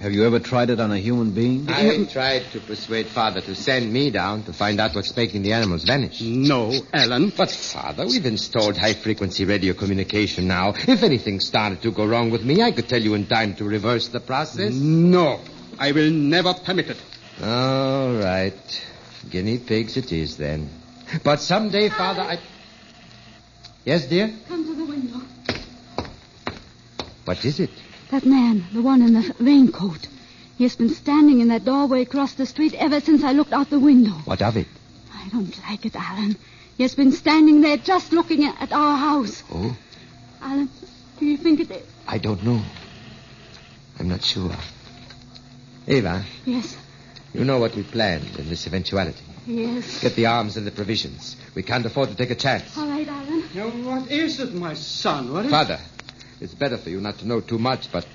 have 0.00 0.12
you 0.12 0.24
ever 0.26 0.38
tried 0.38 0.70
it 0.70 0.80
on 0.80 0.92
a 0.92 0.98
human 0.98 1.30
being? 1.30 1.66
I 1.68 2.04
tried 2.04 2.42
to 2.52 2.60
persuade 2.60 3.06
Father 3.06 3.40
to 3.40 3.54
send 3.54 3.92
me 3.92 4.10
down 4.10 4.42
to 4.44 4.52
find 4.52 4.78
out 4.80 4.94
what's 4.94 5.16
making 5.16 5.42
the 5.42 5.52
animals 5.52 5.84
vanish. 5.84 6.20
No, 6.20 6.72
Alan. 6.92 7.32
But, 7.36 7.50
Father, 7.50 8.04
we've 8.06 8.26
installed 8.26 8.76
high 8.76 8.94
frequency 8.94 9.44
radio 9.44 9.72
communication 9.72 10.46
now. 10.46 10.74
If 10.76 11.02
anything 11.02 11.40
started 11.40 11.80
to 11.82 11.90
go 11.90 12.04
wrong 12.04 12.30
with 12.30 12.44
me, 12.44 12.62
I 12.62 12.70
could 12.72 12.88
tell 12.88 13.00
you 13.00 13.14
in 13.14 13.26
time 13.26 13.54
to 13.56 13.64
reverse 13.64 14.08
the 14.08 14.20
process. 14.20 14.74
No. 14.74 15.40
I 15.78 15.92
will 15.92 16.10
never 16.10 16.54
permit 16.54 16.90
it. 16.90 16.98
All 17.42 18.14
right. 18.14 18.84
Guinea 19.30 19.58
pigs 19.58 19.96
it 19.96 20.12
is 20.12 20.36
then. 20.36 20.68
But 21.22 21.40
someday, 21.40 21.88
Father, 21.88 22.22
I. 22.22 22.38
Yes, 23.84 24.06
dear? 24.06 24.32
Come 24.48 24.64
to 24.64 24.74
the 24.74 24.84
window. 24.84 25.20
What 27.24 27.44
is 27.44 27.60
it? 27.60 27.70
That 28.10 28.24
man, 28.26 28.64
the 28.72 28.82
one 28.82 29.02
in 29.02 29.14
the 29.14 29.34
raincoat. 29.40 30.06
He 30.56 30.64
has 30.64 30.76
been 30.76 30.90
standing 30.90 31.40
in 31.40 31.48
that 31.48 31.64
doorway 31.64 32.02
across 32.02 32.34
the 32.34 32.46
street 32.46 32.74
ever 32.74 33.00
since 33.00 33.24
I 33.24 33.32
looked 33.32 33.52
out 33.52 33.70
the 33.70 33.80
window. 33.80 34.12
What 34.24 34.40
of 34.42 34.56
it? 34.56 34.68
I 35.12 35.28
don't 35.30 35.58
like 35.68 35.84
it, 35.84 35.96
Alan. 35.96 36.36
He 36.76 36.82
has 36.82 36.94
been 36.94 37.12
standing 37.12 37.60
there 37.60 37.76
just 37.76 38.12
looking 38.12 38.44
at 38.44 38.72
our 38.72 38.96
house. 38.96 39.42
Oh, 39.52 39.76
Alan, 40.42 40.68
do 41.18 41.26
you 41.26 41.36
think 41.36 41.60
it 41.60 41.70
is? 41.70 41.86
I 42.06 42.18
don't 42.18 42.42
know. 42.44 42.62
I'm 43.98 44.08
not 44.08 44.22
sure. 44.22 44.54
Eva, 45.86 46.24
Yes, 46.44 46.76
you 47.34 47.44
know 47.44 47.58
what 47.58 47.74
we 47.74 47.82
planned 47.82 48.36
in 48.38 48.48
this 48.48 48.66
eventuality. 48.66 49.22
yes. 49.46 50.00
Get 50.00 50.14
the 50.14 50.26
arms 50.26 50.56
and 50.56 50.66
the 50.66 50.70
provisions. 50.70 51.36
We 51.54 51.62
can't 51.62 51.84
afford 51.84 52.08
to 52.10 52.14
take 52.16 52.30
a 52.30 52.34
chance. 52.36 52.76
All 52.78 52.88
right, 52.88 53.06
Alan. 53.06 53.44
Now, 53.54 53.68
what 53.68 54.10
is 54.10 54.40
it, 54.40 54.54
my 54.54 54.74
son? 54.74 55.32
What 55.32 55.44
is 55.44 55.50
Father, 55.50 55.78
it's 56.40 56.54
better 56.54 56.78
for 56.78 56.90
you 56.90 57.00
not 57.00 57.18
to 57.18 57.26
know 57.26 57.40
too 57.40 57.58
much, 57.58 57.90
but 57.92 58.06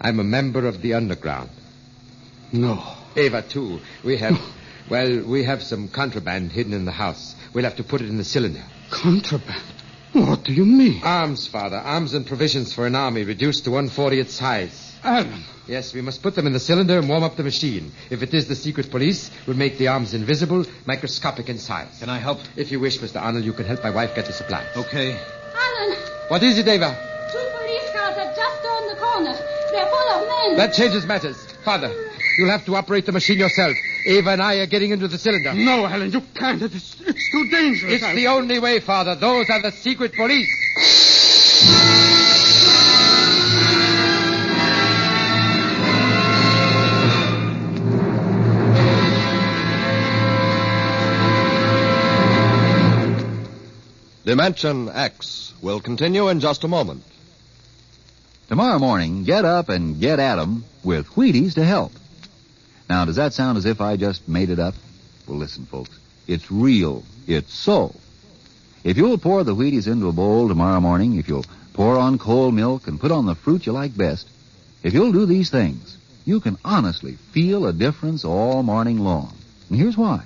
I'm 0.00 0.20
a 0.20 0.24
member 0.24 0.66
of 0.66 0.82
the 0.82 0.94
underground. 0.94 1.50
No. 2.52 2.82
Ava, 3.16 3.42
too. 3.42 3.80
We 4.04 4.18
have, 4.18 4.38
well, 4.90 5.22
we 5.22 5.44
have 5.44 5.62
some 5.62 5.88
contraband 5.88 6.52
hidden 6.52 6.72
in 6.72 6.84
the 6.84 6.92
house. 6.92 7.34
We'll 7.54 7.64
have 7.64 7.76
to 7.76 7.84
put 7.84 8.00
it 8.02 8.08
in 8.08 8.18
the 8.18 8.24
cylinder. 8.24 8.62
Contraband. 8.90 9.62
What 10.12 10.44
do 10.44 10.52
you 10.52 10.64
mean? 10.64 11.00
Arms, 11.04 11.46
Father. 11.46 11.76
Arms 11.76 12.14
and 12.14 12.26
provisions 12.26 12.72
for 12.74 12.86
an 12.86 12.94
army 12.94 13.24
reduced 13.24 13.64
to 13.64 13.70
one 13.70 13.88
fortieth 13.88 14.30
size. 14.30 14.85
Alan. 15.02 15.42
Yes, 15.66 15.92
we 15.94 16.00
must 16.00 16.22
put 16.22 16.34
them 16.34 16.46
in 16.46 16.52
the 16.52 16.60
cylinder 16.60 16.98
and 16.98 17.08
warm 17.08 17.22
up 17.22 17.36
the 17.36 17.42
machine. 17.42 17.92
If 18.10 18.22
it 18.22 18.32
is 18.34 18.46
the 18.48 18.54
secret 18.54 18.90
police, 18.90 19.30
we'll 19.46 19.56
make 19.56 19.78
the 19.78 19.88
arms 19.88 20.14
invisible, 20.14 20.64
microscopic 20.86 21.48
in 21.48 21.58
size. 21.58 21.98
Can 22.00 22.08
I 22.08 22.18
help? 22.18 22.40
If 22.56 22.70
you 22.72 22.80
wish, 22.80 22.98
Mr. 22.98 23.20
Arnold, 23.20 23.44
you 23.44 23.52
can 23.52 23.66
help 23.66 23.82
my 23.82 23.90
wife 23.90 24.14
get 24.14 24.26
the 24.26 24.32
supplies. 24.32 24.66
Okay. 24.76 25.12
Alan, 25.12 25.96
What 26.28 26.42
is 26.42 26.58
it, 26.58 26.68
Eva? 26.68 26.94
two 27.32 27.38
police 27.58 27.90
cars 27.92 28.14
have 28.16 28.36
just 28.36 28.62
turned 28.62 28.90
the 28.90 28.96
corner. 29.00 29.32
They're 29.72 29.86
full 29.86 30.08
of 30.10 30.28
men. 30.28 30.56
That 30.56 30.72
changes 30.74 31.04
matters. 31.04 31.36
Father, 31.64 31.92
you'll 32.38 32.50
have 32.50 32.64
to 32.66 32.76
operate 32.76 33.06
the 33.06 33.12
machine 33.12 33.38
yourself. 33.38 33.76
Eva 34.06 34.30
and 34.30 34.42
I 34.42 34.56
are 34.58 34.66
getting 34.66 34.92
into 34.92 35.08
the 35.08 35.18
cylinder. 35.18 35.52
No, 35.54 35.84
Alan, 35.86 36.12
you 36.12 36.20
can't. 36.34 36.62
It's, 36.62 37.00
it's 37.00 37.30
too 37.32 37.50
dangerous. 37.50 37.92
It's 37.94 38.04
Alan. 38.04 38.16
the 38.16 38.28
only 38.28 38.58
way, 38.60 38.78
Father. 38.80 39.16
Those 39.16 39.50
are 39.50 39.60
the 39.62 39.72
secret 39.72 40.14
police. 40.14 42.05
Dimension 54.26 54.88
X 54.88 55.54
will 55.62 55.78
continue 55.78 56.26
in 56.30 56.40
just 56.40 56.64
a 56.64 56.68
moment. 56.68 57.04
Tomorrow 58.48 58.80
morning, 58.80 59.22
get 59.22 59.44
up 59.44 59.68
and 59.68 60.00
get 60.00 60.18
at 60.18 60.40
'em 60.40 60.64
with 60.82 61.06
Wheaties 61.14 61.54
to 61.54 61.64
help. 61.64 61.92
Now, 62.90 63.04
does 63.04 63.14
that 63.14 63.34
sound 63.34 63.56
as 63.56 63.66
if 63.66 63.80
I 63.80 63.96
just 63.96 64.26
made 64.26 64.50
it 64.50 64.58
up? 64.58 64.74
Well, 65.28 65.38
listen, 65.38 65.64
folks. 65.66 65.96
It's 66.26 66.50
real. 66.50 67.04
It's 67.28 67.54
so. 67.54 67.94
If 68.82 68.96
you'll 68.96 69.16
pour 69.18 69.44
the 69.44 69.54
Wheaties 69.54 69.86
into 69.86 70.08
a 70.08 70.12
bowl 70.12 70.48
tomorrow 70.48 70.80
morning, 70.80 71.14
if 71.14 71.28
you'll 71.28 71.46
pour 71.72 71.96
on 71.96 72.18
cold 72.18 72.52
milk 72.52 72.88
and 72.88 72.98
put 72.98 73.12
on 73.12 73.26
the 73.26 73.36
fruit 73.36 73.64
you 73.64 73.70
like 73.70 73.96
best, 73.96 74.26
if 74.82 74.92
you'll 74.92 75.12
do 75.12 75.26
these 75.26 75.50
things, 75.50 75.98
you 76.24 76.40
can 76.40 76.58
honestly 76.64 77.16
feel 77.30 77.64
a 77.64 77.72
difference 77.72 78.24
all 78.24 78.64
morning 78.64 78.98
long. 78.98 79.34
And 79.70 79.78
here's 79.78 79.96
why. 79.96 80.22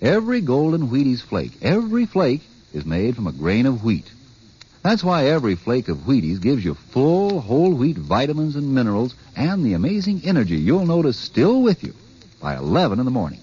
Every 0.00 0.40
golden 0.40 0.88
Wheaties 0.88 1.20
flake, 1.20 1.52
every 1.60 2.06
flake 2.06 2.40
is 2.72 2.84
made 2.84 3.16
from 3.16 3.26
a 3.26 3.32
grain 3.32 3.66
of 3.66 3.84
wheat. 3.84 4.10
That's 4.82 5.04
why 5.04 5.26
every 5.26 5.54
flake 5.54 5.88
of 5.88 5.98
Wheaties 6.06 6.40
gives 6.40 6.64
you 6.64 6.74
full 6.74 7.40
whole 7.40 7.72
wheat 7.72 7.96
vitamins 7.96 8.56
and 8.56 8.74
minerals 8.74 9.14
and 9.36 9.64
the 9.64 9.74
amazing 9.74 10.22
energy 10.24 10.56
you'll 10.56 10.86
notice 10.86 11.16
still 11.16 11.62
with 11.62 11.84
you 11.84 11.94
by 12.40 12.56
11 12.56 12.98
in 12.98 13.04
the 13.04 13.10
morning. 13.10 13.40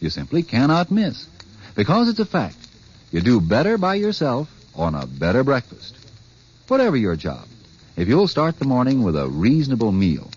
You 0.00 0.10
simply 0.10 0.42
cannot 0.42 0.90
miss. 0.90 1.26
Because 1.74 2.08
it's 2.08 2.18
a 2.18 2.26
fact. 2.26 2.56
You 3.10 3.20
do 3.20 3.40
better 3.40 3.78
by 3.78 3.94
yourself 3.94 4.50
on 4.74 4.94
a 4.94 5.06
better 5.06 5.44
breakfast. 5.44 5.96
Whatever 6.68 6.96
your 6.96 7.16
job, 7.16 7.46
if 7.96 8.08
you'll 8.08 8.28
start 8.28 8.58
the 8.58 8.66
morning 8.66 9.02
with 9.02 9.16
a 9.16 9.28
reasonable 9.28 9.92
meal, 9.92 10.30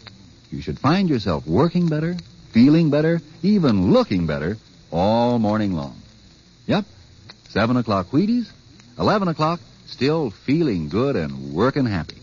you 0.51 0.61
should 0.61 0.79
find 0.79 1.09
yourself 1.09 1.45
working 1.45 1.87
better, 1.87 2.15
feeling 2.51 2.89
better, 2.89 3.21
even 3.41 3.91
looking 3.91 4.25
better 4.27 4.57
all 4.91 5.39
morning 5.39 5.73
long. 5.73 5.95
Yep. 6.67 6.85
7 7.49 7.77
o'clock 7.77 8.07
Wheaties, 8.11 8.49
11 8.97 9.27
o'clock 9.27 9.59
still 9.87 10.29
feeling 10.29 10.89
good 10.89 11.15
and 11.15 11.53
working 11.53 11.85
happy. 11.85 12.17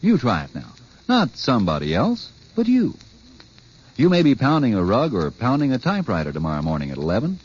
You 0.00 0.18
try 0.18 0.44
it 0.44 0.54
now. 0.54 0.72
Not 1.08 1.36
somebody 1.36 1.94
else, 1.94 2.30
but 2.54 2.66
you. 2.66 2.94
You 3.96 4.08
may 4.08 4.22
be 4.22 4.34
pounding 4.34 4.74
a 4.74 4.82
rug 4.82 5.14
or 5.14 5.30
pounding 5.30 5.72
a 5.72 5.78
typewriter 5.78 6.32
tomorrow 6.32 6.62
morning 6.62 6.90
at 6.90 6.98
11. 6.98 7.38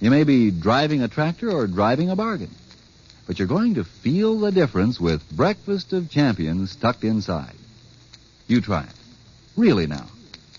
You 0.00 0.10
may 0.10 0.24
be 0.24 0.50
driving 0.50 1.02
a 1.02 1.08
tractor 1.08 1.50
or 1.50 1.66
driving 1.66 2.10
a 2.10 2.16
bargain. 2.16 2.50
But 3.26 3.38
you're 3.38 3.48
going 3.48 3.74
to 3.74 3.84
feel 3.84 4.38
the 4.38 4.52
difference 4.52 5.00
with 5.00 5.30
Breakfast 5.30 5.92
of 5.92 6.10
Champions 6.10 6.76
tucked 6.76 7.04
inside. 7.04 7.54
You 8.46 8.60
try 8.60 8.82
it. 8.82 8.94
Really 9.56 9.86
now. 9.86 10.06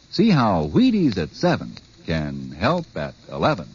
See 0.10 0.30
how 0.30 0.68
Wheaties 0.68 1.18
at 1.18 1.36
7 1.36 1.78
can 2.06 2.52
help 2.52 2.86
at 2.96 3.14
11. 3.32 3.68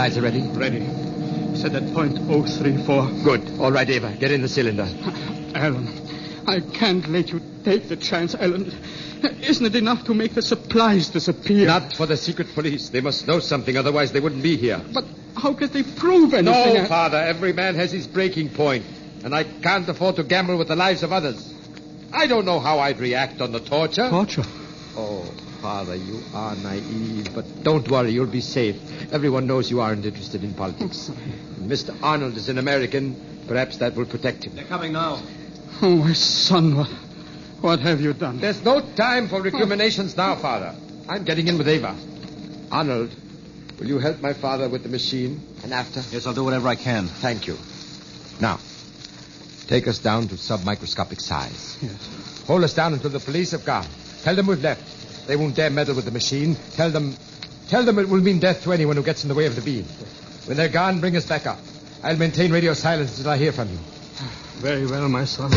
Catalyzer 0.00 0.22
ready? 0.22 0.40
Ready. 0.40 1.56
Set 1.56 1.74
at 1.74 1.92
point 1.92 2.16
034. 2.16 3.10
Good. 3.22 3.60
All 3.60 3.70
right, 3.70 3.88
Ava. 3.88 4.16
Get 4.18 4.30
in 4.30 4.40
the 4.40 4.48
cylinder. 4.48 4.84
Alan, 5.54 5.88
I 6.46 6.60
can't 6.60 7.06
let 7.08 7.28
you 7.28 7.40
take 7.64 7.88
the 7.88 7.96
chance, 7.96 8.34
Alan. 8.34 8.72
Isn't 9.42 9.66
it 9.66 9.76
enough 9.76 10.04
to 10.04 10.14
make 10.14 10.32
the 10.32 10.40
supplies 10.40 11.10
disappear? 11.10 11.66
Not 11.66 11.92
for 11.92 12.06
the 12.06 12.16
secret 12.16 12.54
police. 12.54 12.88
They 12.88 13.02
must 13.02 13.26
know 13.26 13.40
something, 13.40 13.76
otherwise 13.76 14.12
they 14.12 14.20
wouldn't 14.20 14.42
be 14.42 14.56
here. 14.56 14.80
But 14.90 15.04
how 15.36 15.52
could 15.52 15.74
they 15.74 15.82
prove 15.82 16.32
anything? 16.32 16.82
No, 16.82 16.86
Father. 16.86 17.18
Every 17.18 17.52
man 17.52 17.74
has 17.74 17.92
his 17.92 18.06
breaking 18.06 18.50
point, 18.50 18.86
and 19.22 19.34
I 19.34 19.44
can't 19.44 19.86
afford 19.86 20.16
to 20.16 20.24
gamble 20.24 20.56
with 20.56 20.68
the 20.68 20.76
lives 20.76 21.02
of 21.02 21.12
others. 21.12 21.52
I 22.10 22.26
don't 22.26 22.46
know 22.46 22.58
how 22.58 22.78
I'd 22.78 23.00
react 23.00 23.42
on 23.42 23.52
the 23.52 23.60
torture. 23.60 24.08
Torture. 24.08 24.44
Oh, 24.96 25.30
Father, 25.60 25.94
you 25.94 26.22
are 26.34 26.56
naive, 26.56 27.34
but 27.34 27.62
don't 27.62 27.88
worry, 27.90 28.10
you'll 28.12 28.26
be 28.26 28.40
safe. 28.40 28.76
Everyone 29.12 29.46
knows 29.46 29.70
you 29.70 29.80
aren't 29.80 30.06
interested 30.06 30.42
in 30.42 30.54
politics. 30.54 31.10
Mr. 31.60 31.94
Arnold 32.02 32.36
is 32.36 32.48
an 32.48 32.56
American. 32.58 33.14
Perhaps 33.46 33.78
that 33.78 33.94
will 33.94 34.06
protect 34.06 34.44
him. 34.44 34.54
They're 34.54 34.64
coming 34.64 34.92
now. 34.92 35.20
Oh, 35.82 35.96
my 35.96 36.12
son, 36.12 36.76
what, 36.76 36.88
what 37.60 37.80
have 37.80 38.00
you 38.00 38.12
done? 38.12 38.38
There's 38.38 38.62
no 38.64 38.80
time 38.94 39.28
for 39.28 39.42
recriminations 39.42 40.16
now, 40.16 40.36
Father. 40.36 40.74
I'm 41.08 41.24
getting 41.24 41.48
in 41.48 41.58
with 41.58 41.68
Ava. 41.68 41.96
Arnold, 42.70 43.14
will 43.78 43.86
you 43.86 43.98
help 43.98 44.20
my 44.20 44.32
father 44.32 44.68
with 44.68 44.82
the 44.82 44.88
machine? 44.88 45.40
And 45.62 45.74
after? 45.74 46.00
Yes, 46.10 46.26
I'll 46.26 46.34
do 46.34 46.44
whatever 46.44 46.68
I 46.68 46.76
can. 46.76 47.06
Thank 47.06 47.46
you. 47.46 47.56
Now, 48.40 48.60
take 49.66 49.88
us 49.88 49.98
down 49.98 50.28
to 50.28 50.36
submicroscopic 50.36 51.20
size. 51.20 51.76
Yes. 51.82 52.42
Hold 52.46 52.64
us 52.64 52.74
down 52.74 52.94
until 52.94 53.10
the 53.10 53.20
police 53.20 53.50
have 53.50 53.64
gone. 53.64 53.86
Tell 54.22 54.34
them 54.36 54.46
we've 54.46 54.62
left. 54.62 54.99
They 55.30 55.36
won't 55.36 55.54
dare 55.54 55.70
meddle 55.70 55.94
with 55.94 56.06
the 56.06 56.10
machine. 56.10 56.56
Tell 56.72 56.90
them, 56.90 57.14
tell 57.68 57.84
them 57.84 58.00
it 58.00 58.08
will 58.08 58.20
mean 58.20 58.40
death 58.40 58.64
to 58.64 58.72
anyone 58.72 58.96
who 58.96 59.04
gets 59.04 59.22
in 59.22 59.28
the 59.28 59.34
way 59.36 59.46
of 59.46 59.54
the 59.54 59.62
beam. 59.62 59.84
When 60.46 60.56
they're 60.56 60.68
gone, 60.68 60.98
bring 60.98 61.16
us 61.16 61.24
back 61.24 61.46
up. 61.46 61.60
I'll 62.02 62.16
maintain 62.16 62.50
radio 62.50 62.74
silence 62.74 63.16
until 63.16 63.30
I 63.30 63.36
hear 63.36 63.52
from 63.52 63.68
you. 63.68 63.78
Very 64.58 64.86
well, 64.86 65.08
my 65.08 65.24
son. 65.24 65.52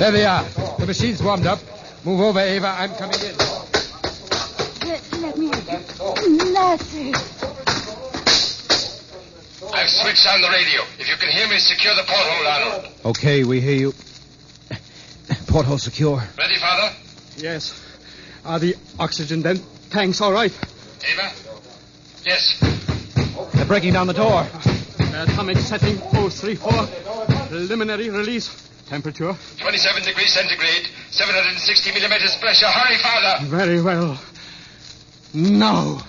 There 0.00 0.10
they 0.10 0.24
are. 0.24 0.42
The 0.80 0.84
machine's 0.84 1.22
warmed 1.22 1.46
up. 1.46 1.60
Move 2.04 2.20
over, 2.20 2.40
Ava. 2.40 2.66
I'm 2.66 2.92
coming 2.96 3.20
in. 3.20 3.36
Let, 4.88 5.12
let 5.22 5.38
me. 5.38 5.52
I've 9.74 9.90
switched 9.90 10.26
on 10.26 10.40
the 10.40 10.48
radio. 10.50 10.82
If 10.98 11.08
you 11.08 11.16
can 11.20 11.30
hear 11.30 11.46
me, 11.46 11.60
secure 11.60 11.94
the 11.94 12.02
porthole, 12.02 12.46
Arnold. 12.48 12.92
Okay, 13.04 13.44
we 13.44 13.60
hear 13.60 13.76
you. 13.76 13.94
Porthole 15.46 15.78
secure. 15.78 16.20
Ready, 16.36 16.56
Father? 16.56 16.96
Yes. 17.36 17.84
Are 18.48 18.58
the 18.58 18.74
oxygen 18.98 19.42
then 19.42 19.60
tanks 19.90 20.22
all 20.22 20.32
right? 20.32 20.50
Ava? 21.04 21.30
Yes. 22.24 22.58
They're 23.52 23.66
breaking 23.66 23.92
down 23.92 24.06
the 24.06 24.14
door. 24.14 24.46
Atomic 25.14 25.58
setting 25.58 25.98
034. 25.98 26.72
Preliminary 27.48 28.08
release. 28.08 28.48
Temperature. 28.88 29.36
27 29.60 30.02
degrees 30.02 30.32
centigrade, 30.32 30.88
760 31.10 31.92
millimeters 31.92 32.36
pressure. 32.36 32.64
Hurry, 32.66 32.96
Father. 32.96 33.44
Very 33.44 33.82
well. 33.82 34.18
No. 35.34 36.00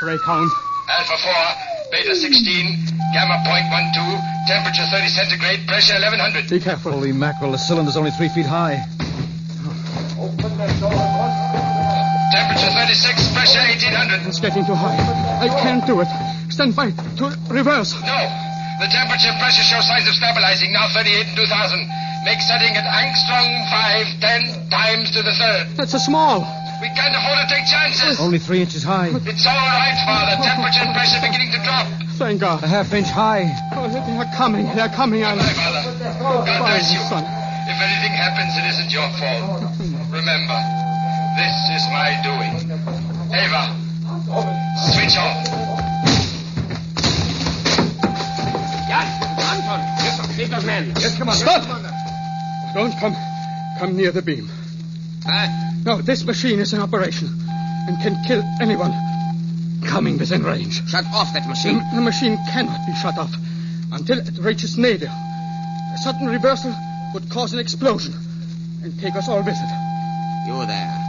Ray 0.00 0.16
count. 0.24 0.50
Alpha 0.88 1.18
4, 1.18 1.92
Beta 1.92 2.14
16, 2.14 2.86
Gamma 3.12 3.36
point 3.44 3.68
12, 3.92 4.20
temperature 4.46 4.86
30 4.90 5.08
centigrade, 5.08 5.66
pressure 5.68 5.92
1100. 6.00 6.48
Be 6.48 6.58
careful. 6.58 6.92
Holy 6.92 7.12
mackerel, 7.12 7.52
the 7.52 7.58
cylinder's 7.58 7.98
only 7.98 8.10
three 8.12 8.30
feet 8.30 8.46
high. 8.46 8.82
Temperature 10.58 10.90
36, 12.74 13.30
pressure 13.30 13.62
1800. 13.62 14.26
It's 14.26 14.42
getting 14.42 14.66
too 14.66 14.74
high. 14.74 14.98
I 15.38 15.46
can't 15.62 15.86
do 15.86 16.02
it. 16.02 16.10
Stand 16.50 16.74
by 16.74 16.90
to 16.90 17.30
reverse. 17.46 17.94
No. 18.02 18.18
The 18.82 18.90
temperature 18.90 19.30
and 19.30 19.38
pressure 19.38 19.62
show 19.62 19.78
signs 19.78 20.10
of 20.10 20.18
stabilizing. 20.18 20.74
Now 20.74 20.90
38 20.90 21.30
and 21.30 21.36
2000. 21.46 22.26
Make 22.26 22.42
setting 22.42 22.74
at 22.74 22.82
angstrom 22.90 23.46
5, 23.70 24.66
10 24.66 24.66
times 24.70 25.14
to 25.14 25.22
the 25.22 25.30
third. 25.30 25.78
That's 25.78 25.94
a 25.94 26.02
small. 26.02 26.42
We 26.82 26.90
can't 26.90 27.14
afford 27.14 27.38
to 27.38 27.46
take 27.54 27.62
chances. 27.70 28.18
Only 28.18 28.42
three 28.42 28.58
inches 28.58 28.82
high. 28.82 29.14
It's 29.14 29.46
all 29.46 29.54
right, 29.54 29.94
Father. 30.10 30.42
Temperature 30.42 30.82
and 30.82 30.90
pressure 30.90 31.22
beginning 31.22 31.54
to 31.54 31.62
drop. 31.62 31.86
Thank 32.18 32.40
God. 32.42 32.64
A 32.64 32.66
half 32.66 32.92
inch 32.92 33.06
high. 33.06 33.46
Oh, 33.78 33.86
they 33.86 34.02
are 34.18 34.26
coming. 34.34 34.66
They 34.74 34.82
are 34.82 34.90
coming. 34.90 35.22
Alan. 35.22 35.38
Bye, 35.38 35.54
Father. 35.54 35.82
God 36.18 36.42
Bye, 36.46 36.82
bless 36.82 36.90
you. 36.90 36.98
son. 37.06 37.22
If 37.22 37.78
anything 37.78 38.10
happens, 38.18 38.58
it 38.58 38.66
isn't 38.74 38.90
your 38.90 39.06
fault. 39.22 39.97
Remember, 40.28 40.60
this 41.40 41.56
is 41.72 41.88
my 41.88 42.20
doing. 42.22 42.52
Ava, 43.32 43.72
switch 44.92 45.16
off. 45.16 45.40
Jan, 48.88 49.08
Anton, 49.40 50.36
leave 50.36 50.50
those 50.50 50.66
men. 50.66 50.92
Yes, 51.00 51.16
come 51.16 51.30
on. 51.30 51.34
Stop! 51.34 51.64
Don't 52.74 52.92
come. 53.00 53.16
Come 53.78 53.96
near 53.96 54.12
the 54.12 54.20
beam. 54.20 54.50
No, 55.86 56.02
this 56.02 56.22
machine 56.24 56.58
is 56.58 56.74
in 56.74 56.80
operation 56.80 57.28
and 57.86 57.98
can 58.02 58.22
kill 58.26 58.42
anyone 58.60 58.92
coming 59.86 60.18
within 60.18 60.42
range. 60.42 60.86
Shut 60.90 61.06
off 61.06 61.32
that 61.32 61.48
machine. 61.48 61.78
The, 61.78 61.96
the 61.96 62.02
machine 62.02 62.36
cannot 62.50 62.86
be 62.86 62.94
shut 62.96 63.16
off 63.16 63.34
until 63.92 64.18
it 64.18 64.36
reaches 64.40 64.76
Nadir. 64.76 65.08
A 65.08 65.98
sudden 66.02 66.28
reversal 66.28 66.74
would 67.14 67.30
cause 67.30 67.54
an 67.54 67.60
explosion 67.60 68.12
and 68.82 69.00
take 69.00 69.16
us 69.16 69.26
all 69.26 69.42
with 69.42 69.56
it. 69.56 69.87
You 70.48 70.64
there. 70.64 71.04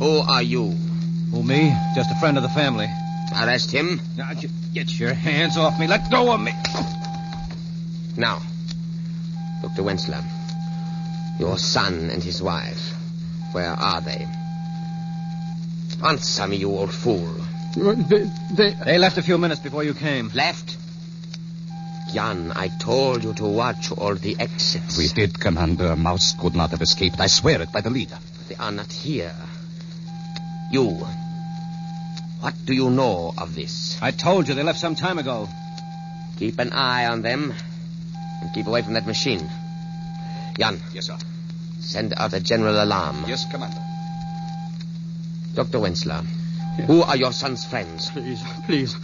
Who 0.00 0.18
are 0.28 0.42
you? 0.42 0.70
Who, 1.30 1.44
me? 1.44 1.72
Just 1.94 2.10
a 2.10 2.16
friend 2.16 2.36
of 2.36 2.42
the 2.42 2.48
family. 2.48 2.88
Arrest 3.40 3.70
him. 3.70 4.00
Now, 4.16 4.34
get- 4.34 4.50
get 4.74 4.98
your 4.98 5.14
hands 5.14 5.56
off 5.56 5.78
me. 5.78 5.86
Let 5.86 6.10
go 6.10 6.32
of 6.32 6.40
me. 6.40 6.52
Now, 8.16 8.42
Dr. 9.62 9.82
Wensler, 9.84 10.20
your 11.38 11.58
son 11.58 12.10
and 12.10 12.20
his 12.24 12.42
wife, 12.42 12.92
where 13.52 13.70
are 13.72 14.00
they? 14.00 14.26
Answer 16.04 16.48
me, 16.48 16.56
you 16.56 16.70
old 16.70 16.92
fool. 16.92 17.36
They, 17.76 18.28
they, 18.50 18.70
They 18.84 18.98
left 18.98 19.16
a 19.16 19.22
few 19.22 19.38
minutes 19.38 19.60
before 19.60 19.84
you 19.84 19.94
came. 19.94 20.32
Left? 20.34 20.76
Jan, 22.12 22.50
I 22.56 22.66
told 22.80 23.22
you 23.22 23.32
to 23.34 23.44
watch 23.44 23.92
all 23.92 24.16
the 24.16 24.36
exits. 24.40 24.98
We 24.98 25.06
did, 25.06 25.38
Commander. 25.38 25.94
Mouse 25.94 26.34
could 26.40 26.56
not 26.56 26.70
have 26.72 26.82
escaped. 26.82 27.20
I 27.20 27.28
swear 27.28 27.62
it 27.62 27.70
by 27.72 27.80
the 27.80 27.90
leader. 27.90 28.18
They 28.48 28.54
are 28.56 28.72
not 28.72 28.92
here. 28.92 29.34
You. 30.70 31.06
What 32.40 32.54
do 32.64 32.74
you 32.74 32.90
know 32.90 33.32
of 33.36 33.54
this? 33.54 33.98
I 34.02 34.10
told 34.10 34.48
you 34.48 34.54
they 34.54 34.62
left 34.62 34.78
some 34.78 34.94
time 34.94 35.18
ago. 35.18 35.48
Keep 36.38 36.58
an 36.58 36.72
eye 36.72 37.06
on 37.06 37.22
them 37.22 37.52
and 38.42 38.52
keep 38.54 38.66
away 38.66 38.82
from 38.82 38.94
that 38.94 39.06
machine. 39.06 39.48
Jan, 40.58 40.80
Yes, 40.92 41.06
sir. 41.06 41.16
send 41.80 42.14
out 42.16 42.32
a 42.34 42.40
general 42.40 42.82
alarm. 42.82 43.24
Yes, 43.26 43.44
Commander. 43.50 43.80
Dr. 45.54 45.78
Wensler, 45.78 46.24
who 46.86 47.02
are 47.02 47.16
your 47.16 47.32
son's 47.32 47.64
friends? 47.64 48.10
Please, 48.10 48.42
please. 48.66 48.96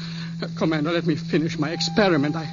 Commander, 0.57 0.93
let 0.93 1.07
me 1.07 1.15
finish 1.17 1.59
my 1.59 1.71
experiment. 1.71 2.37
I, 2.37 2.47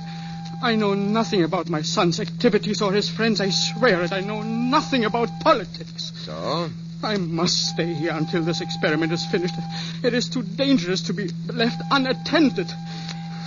I 0.61 0.75
know 0.75 0.93
nothing 0.93 1.43
about 1.43 1.69
my 1.69 1.81
son's 1.81 2.19
activities 2.19 2.81
or 2.81 2.91
his 2.91 3.09
friends. 3.09 3.39
I 3.39 3.49
swear 3.49 4.03
it. 4.03 4.11
I 4.11 4.19
know 4.19 4.41
nothing 4.41 5.05
about 5.05 5.39
politics. 5.39 6.11
So? 6.25 6.69
I 7.01 7.15
must 7.15 7.69
stay 7.69 7.93
here 7.93 8.11
until 8.11 8.43
this 8.43 8.59
experiment 8.59 9.13
is 9.13 9.25
finished. 9.25 9.55
It 10.03 10.13
is 10.13 10.27
too 10.27 10.43
dangerous 10.43 11.01
to 11.03 11.13
be 11.13 11.29
left 11.47 11.81
unattended. 11.91 12.67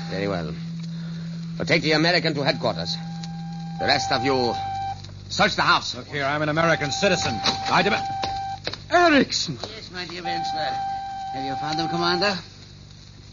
Very 0.09 0.27
well. 0.27 0.55
But 1.59 1.68
take 1.68 1.83
the 1.83 1.92
American 1.92 2.35
to 2.35 2.42
headquarters. 2.42 2.96
The 3.79 3.87
rest 3.87 4.11
of 4.11 4.25
you, 4.25 4.55
search 5.29 5.55
the 5.57 5.62
house. 5.62 5.94
Look 5.94 6.07
here, 6.07 6.25
I'm 6.25 6.40
an 6.40 6.48
American 6.48 6.90
citizen. 6.92 7.38
I 7.70 7.83
demand. 7.83 8.07
Erickson! 8.90 9.59
Yes, 9.75 9.90
my 9.92 10.07
dear 10.07 10.22
Wensler. 10.22 10.72
Have 11.35 11.44
you 11.44 11.55
found 11.57 11.79
them, 11.79 11.88
Commander? 11.88 12.38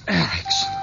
Erickson! 0.07 0.78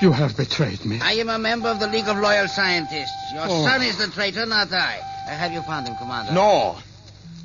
You 0.00 0.12
have 0.12 0.34
betrayed 0.36 0.84
me. 0.86 0.98
I 1.00 1.12
am 1.14 1.28
a 1.28 1.38
member 1.38 1.68
of 1.68 1.78
the 1.78 1.86
League 1.86 2.08
of 2.08 2.16
Loyal 2.16 2.48
Scientists. 2.48 3.32
Your 3.34 3.44
Oh. 3.46 3.64
son 3.66 3.82
is 3.82 3.98
the 3.98 4.08
traitor, 4.08 4.46
not 4.46 4.72
I. 4.72 4.98
Uh, 5.26 5.30
have 5.30 5.52
you 5.52 5.60
found 5.62 5.86
him, 5.88 5.96
Commander? 5.96 6.32
No. 6.32 6.78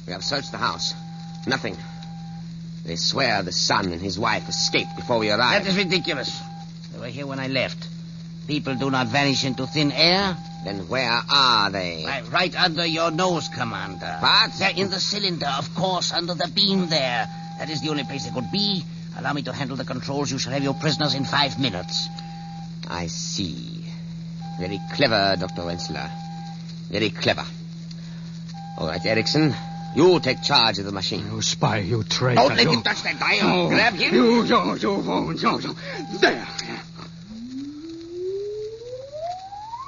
We 0.07 0.13
have 0.13 0.23
searched 0.23 0.51
the 0.51 0.57
house. 0.57 0.93
Nothing. 1.45 1.75
They 2.85 2.95
swear 2.95 3.43
the 3.43 3.51
son 3.51 3.91
and 3.91 4.01
his 4.01 4.17
wife 4.17 4.47
escaped 4.47 4.95
before 4.95 5.17
we 5.17 5.29
arrived. 5.31 5.65
That 5.65 5.69
is 5.71 5.75
ridiculous. 5.75 6.31
They 6.93 6.99
were 6.99 7.07
here 7.07 7.27
when 7.27 7.39
I 7.39 7.47
left. 7.47 7.87
People 8.47 8.75
do 8.75 8.89
not 8.89 9.07
vanish 9.07 9.43
into 9.43 9.67
thin 9.67 9.91
air. 9.91 10.37
Then 10.63 10.87
where 10.87 11.19
are 11.29 11.69
they? 11.71 12.05
Right, 12.05 12.31
right 12.31 12.55
under 12.55 12.85
your 12.85 13.11
nose, 13.11 13.49
Commander. 13.49 14.17
What? 14.21 14.51
They're 14.59 14.69
in 14.75 14.89
the 14.89 14.99
cylinder, 15.01 15.47
of 15.57 15.73
course, 15.75 16.13
under 16.13 16.35
the 16.35 16.47
beam 16.47 16.87
there. 16.87 17.27
That 17.59 17.69
is 17.69 17.81
the 17.81 17.89
only 17.89 18.03
place 18.05 18.25
they 18.25 18.31
could 18.31 18.49
be. 18.51 18.85
Allow 19.17 19.33
me 19.33 19.41
to 19.43 19.51
handle 19.53 19.75
the 19.77 19.85
controls. 19.85 20.31
You 20.31 20.37
shall 20.37 20.53
have 20.53 20.63
your 20.63 20.73
prisoners 20.75 21.15
in 21.15 21.25
five 21.25 21.59
minutes. 21.59 22.07
I 22.87 23.07
see. 23.07 23.85
Very 24.59 24.79
clever, 24.93 25.35
Dr. 25.39 25.63
Wensler. 25.63 26.09
Very 26.89 27.09
clever. 27.09 27.45
All 28.77 28.87
right, 28.87 29.05
Erickson. 29.05 29.55
You 29.95 30.19
take 30.19 30.41
charge 30.43 30.79
of 30.79 30.85
the 30.85 30.91
machine. 30.91 31.25
You 31.31 31.41
spy, 31.41 31.77
you 31.79 32.03
traitor. 32.03 32.41
Don't 32.41 32.55
let 32.55 32.65
you... 32.65 32.73
him 32.73 32.83
touch 32.83 33.01
that 33.03 33.17
dial. 33.17 33.39
Oh, 33.43 33.69
Grab 33.69 33.93
him. 33.93 34.13
You, 34.13 34.43
you, 34.43 34.75
you 34.75 34.93
won't. 34.95 35.41
You, 35.41 35.59
you. 35.59 35.75
There. 36.19 36.47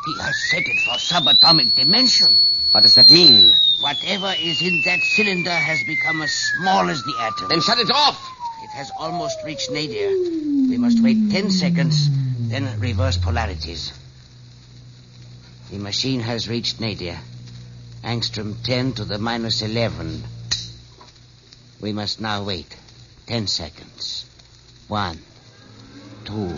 He 0.05 0.13
has 0.21 0.49
set 0.49 0.63
it 0.63 0.79
for 0.85 0.95
subatomic 0.95 1.75
dimension. 1.75 2.29
What 2.71 2.83
does 2.83 2.95
that 2.95 3.09
mean? 3.09 3.53
Whatever 3.81 4.33
is 4.39 4.61
in 4.61 4.81
that 4.85 4.99
cylinder 5.01 5.51
has 5.51 5.83
become 5.83 6.21
as 6.21 6.31
small 6.31 6.89
as 6.89 7.03
the 7.03 7.13
atom. 7.19 7.49
Then 7.49 7.59
shut 7.59 7.79
it 7.79 7.91
off. 7.91 8.17
It 8.63 8.69
has 8.69 8.89
almost 8.97 9.37
reached 9.43 9.69
nadir. 9.71 10.09
We 10.09 10.77
must 10.77 11.03
wait 11.03 11.29
ten 11.29 11.51
seconds, 11.51 12.09
then 12.51 12.79
reverse 12.79 13.17
polarities. 13.17 13.93
The 15.71 15.79
machine 15.79 16.21
has 16.21 16.47
reached 16.47 16.79
nadir. 16.79 17.19
Angstrom 18.03 18.55
10 18.63 18.93
to 18.93 19.05
the 19.05 19.17
minus 19.17 19.61
11. 19.61 20.23
We 21.79 21.93
must 21.93 22.21
now 22.21 22.43
wait. 22.43 22.75
Ten 23.25 23.47
seconds. 23.47 24.25
One, 24.87 25.19
two, 26.23 26.57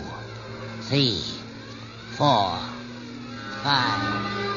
three, 0.81 1.21
four, 2.15 2.59
five. 3.63 4.48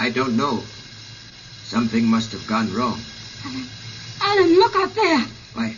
I 0.00 0.08
don't 0.08 0.34
know. 0.34 0.62
Something 1.64 2.06
must 2.06 2.32
have 2.32 2.46
gone 2.46 2.72
wrong. 2.72 2.98
Alan, 3.44 3.66
Alan, 4.22 4.54
look 4.54 4.74
up 4.76 4.94
there. 4.94 5.26
Why? 5.52 5.76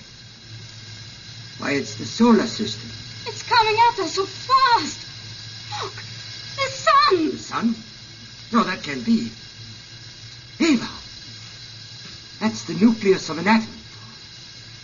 Why, 1.58 1.72
it's 1.72 1.96
the 1.96 2.04
solar 2.04 2.46
system. 2.46 2.88
It's 3.26 3.42
coming 3.42 3.74
at 3.74 3.98
us 3.98 4.14
so 4.14 4.24
fast. 4.24 5.00
Look, 5.82 5.94
the 6.54 6.70
sun. 6.70 7.30
The 7.32 7.38
sun? 7.38 7.74
No, 8.52 8.62
that 8.62 8.84
can't 8.84 9.04
be. 9.04 9.32
Eva! 10.60 10.88
That's 12.38 12.62
the 12.62 12.74
nucleus 12.74 13.28
of 13.28 13.38
an 13.38 13.48
atom. 13.48 13.74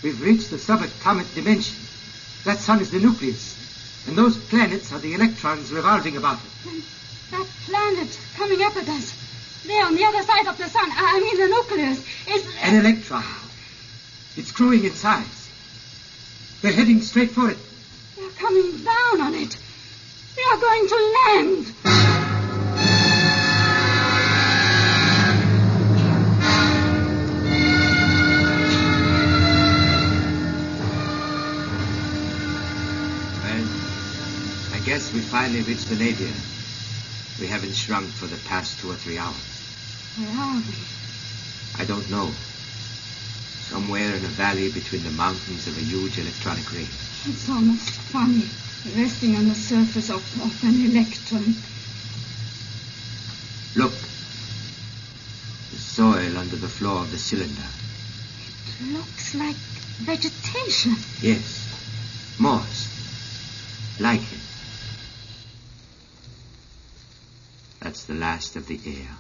We've 0.03 0.21
reached 0.21 0.51
the 0.51 0.57
subatomic 0.57 1.33
dimension. 1.37 1.77
That 2.45 2.59
sun 2.59 2.81
is 2.81 2.91
the 2.91 2.99
nucleus. 2.99 3.55
And 4.09 4.19
those 4.19 4.37
planets 4.37 4.93
are 4.93 4.99
the 4.99 5.15
electrons 5.15 5.71
revolving 5.71 6.17
about 6.17 6.39
it. 6.39 6.83
That 7.31 7.47
planet 7.67 8.19
coming 8.37 8.63
up 8.63 8.77
at 8.77 8.89
us. 8.89 9.28
There 9.69 9.85
on 9.85 9.95
the 9.97 10.05
other 10.05 10.23
side 10.23 10.47
of 10.47 10.57
the 10.57 10.67
sun. 10.67 10.91
I 10.91 11.21
mean 11.21 11.37
the 11.37 11.47
nucleus. 11.47 11.99
Is 12.27 12.47
An 12.63 12.77
electron. 12.77 13.23
It's 14.35 14.51
growing 14.51 14.83
in 14.83 14.93
size. 14.93 15.51
They're 16.63 16.73
heading 16.73 17.03
straight 17.03 17.33
for 17.33 17.51
it. 17.51 17.59
They're 18.17 18.31
coming 18.31 18.79
down 18.83 19.21
on 19.21 19.35
it. 19.35 19.59
They 20.37 20.43
are 20.43 20.57
going 20.57 20.89
to 20.89 20.95
land. 21.27 21.75
Well, 33.45 33.69
I 34.73 34.81
guess 34.87 35.13
we 35.13 35.21
finally 35.21 35.61
reached 35.61 35.91
the 35.91 35.97
nadir. 35.97 36.33
We 37.39 37.49
haven't 37.49 37.75
shrunk 37.75 38.07
for 38.07 38.27
the 38.27 38.39
past 38.49 38.81
two 38.81 38.91
or 38.91 38.95
three 38.95 39.19
hours. 39.19 39.58
Where 40.17 40.31
are 40.31 40.57
we? 40.57 40.75
I 41.77 41.85
don't 41.85 42.11
know. 42.11 42.33
Somewhere 43.69 44.17
in 44.17 44.25
a 44.25 44.29
valley 44.29 44.71
between 44.71 45.05
the 45.05 45.11
mountains 45.11 45.67
of 45.67 45.77
a 45.77 45.81
huge 45.81 46.19
electronic 46.19 46.73
ring. 46.73 46.89
It's 47.27 47.49
almost 47.49 47.91
funny. 47.91 48.49
Resting 48.97 49.37
on 49.37 49.49
the 49.49 49.55
surface 49.55 50.11
of, 50.11 50.23
of 50.41 50.65
an 50.65 50.85
electron. 50.91 51.55
Look. 53.75 53.93
The 55.71 55.79
soil 55.79 56.39
under 56.39 56.57
the 56.57 56.69
floor 56.69 57.03
of 57.03 57.11
the 57.11 57.19
cylinder. 57.19 57.69
It 58.47 58.93
looks 58.93 59.35
like 59.35 59.57
vegetation. 59.99 60.97
Yes. 61.21 61.67
Moss. 62.39 62.89
Lichen. 64.01 64.41
That's 67.81 68.05
the 68.05 68.15
last 68.15 68.57
of 68.57 68.67
the 68.67 68.81
air. 68.87 69.17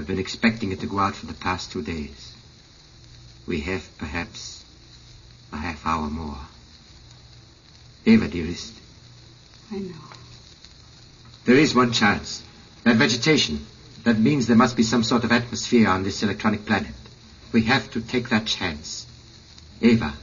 I've 0.00 0.06
been 0.06 0.18
expecting 0.18 0.72
it 0.72 0.80
to 0.80 0.86
go 0.86 0.98
out 0.98 1.14
for 1.14 1.26
the 1.26 1.34
past 1.34 1.72
two 1.72 1.82
days. 1.82 2.34
We 3.46 3.60
have 3.60 3.86
perhaps 3.98 4.64
a 5.52 5.58
half 5.58 5.86
hour 5.86 6.08
more. 6.08 6.38
Eva, 8.06 8.26
dearest, 8.26 8.72
I 9.70 9.80
know. 9.80 9.92
there 11.44 11.56
is 11.56 11.74
one 11.74 11.92
chance. 11.92 12.42
That 12.84 12.96
vegetation. 12.96 13.66
That 14.04 14.18
means 14.18 14.46
there 14.46 14.56
must 14.56 14.74
be 14.74 14.84
some 14.84 15.02
sort 15.02 15.24
of 15.24 15.32
atmosphere 15.32 15.86
on 15.90 16.02
this 16.02 16.22
electronic 16.22 16.64
planet. 16.64 16.94
We 17.52 17.64
have 17.64 17.90
to 17.90 18.00
take 18.00 18.30
that 18.30 18.46
chance. 18.46 19.06
Eva, 19.82 20.14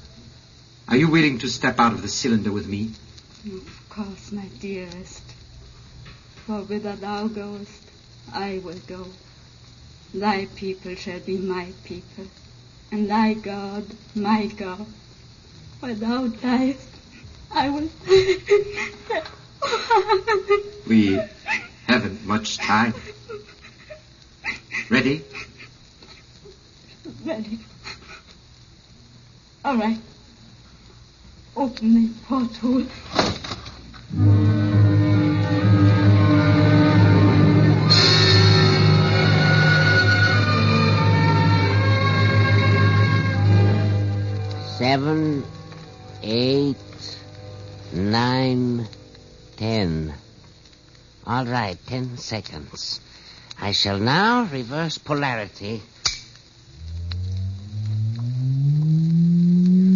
are 0.88 0.98
you 0.98 1.08
willing 1.08 1.38
to 1.38 1.50
step 1.50 1.80
out 1.80 1.94
of 1.94 2.02
the 2.02 2.08
cylinder 2.08 2.52
with 2.52 2.68
me? 2.68 2.94
Of 3.46 3.90
course, 3.90 4.32
my 4.32 4.48
dearest. 4.60 5.22
For 6.48 6.62
whither 6.62 6.96
thou 6.96 7.28
goest, 7.28 7.84
I 8.34 8.60
will 8.64 8.80
go. 8.88 9.06
Thy 10.14 10.46
people 10.56 10.96
shall 10.96 11.20
be 11.20 11.38
my 11.38 11.74
people, 11.84 12.28
and 12.92 13.10
thy 13.10 13.34
God 13.34 13.86
my 14.16 14.48
God. 14.48 14.86
Where 15.80 15.94
thou 15.94 16.28
diest, 16.28 16.90
I 17.52 17.70
will. 17.70 17.90
We 20.88 21.20
haven't 21.86 22.26
much 22.26 22.58
time. 22.58 22.94
Ready? 24.90 25.24
Ready. 27.26 27.60
All 29.66 29.76
right. 29.76 30.00
Open 31.58 31.94
the 31.94 32.14
porthole. 32.26 32.86
Seven, 44.98 45.44
eight, 46.24 46.76
nine, 47.94 48.88
ten. 49.56 50.12
All 51.24 51.46
right, 51.46 51.78
ten 51.86 52.18
seconds. 52.18 53.00
I 53.62 53.74
shall 53.74 54.00
now 54.00 54.50
reverse 54.52 54.98
polarity. 54.98 55.84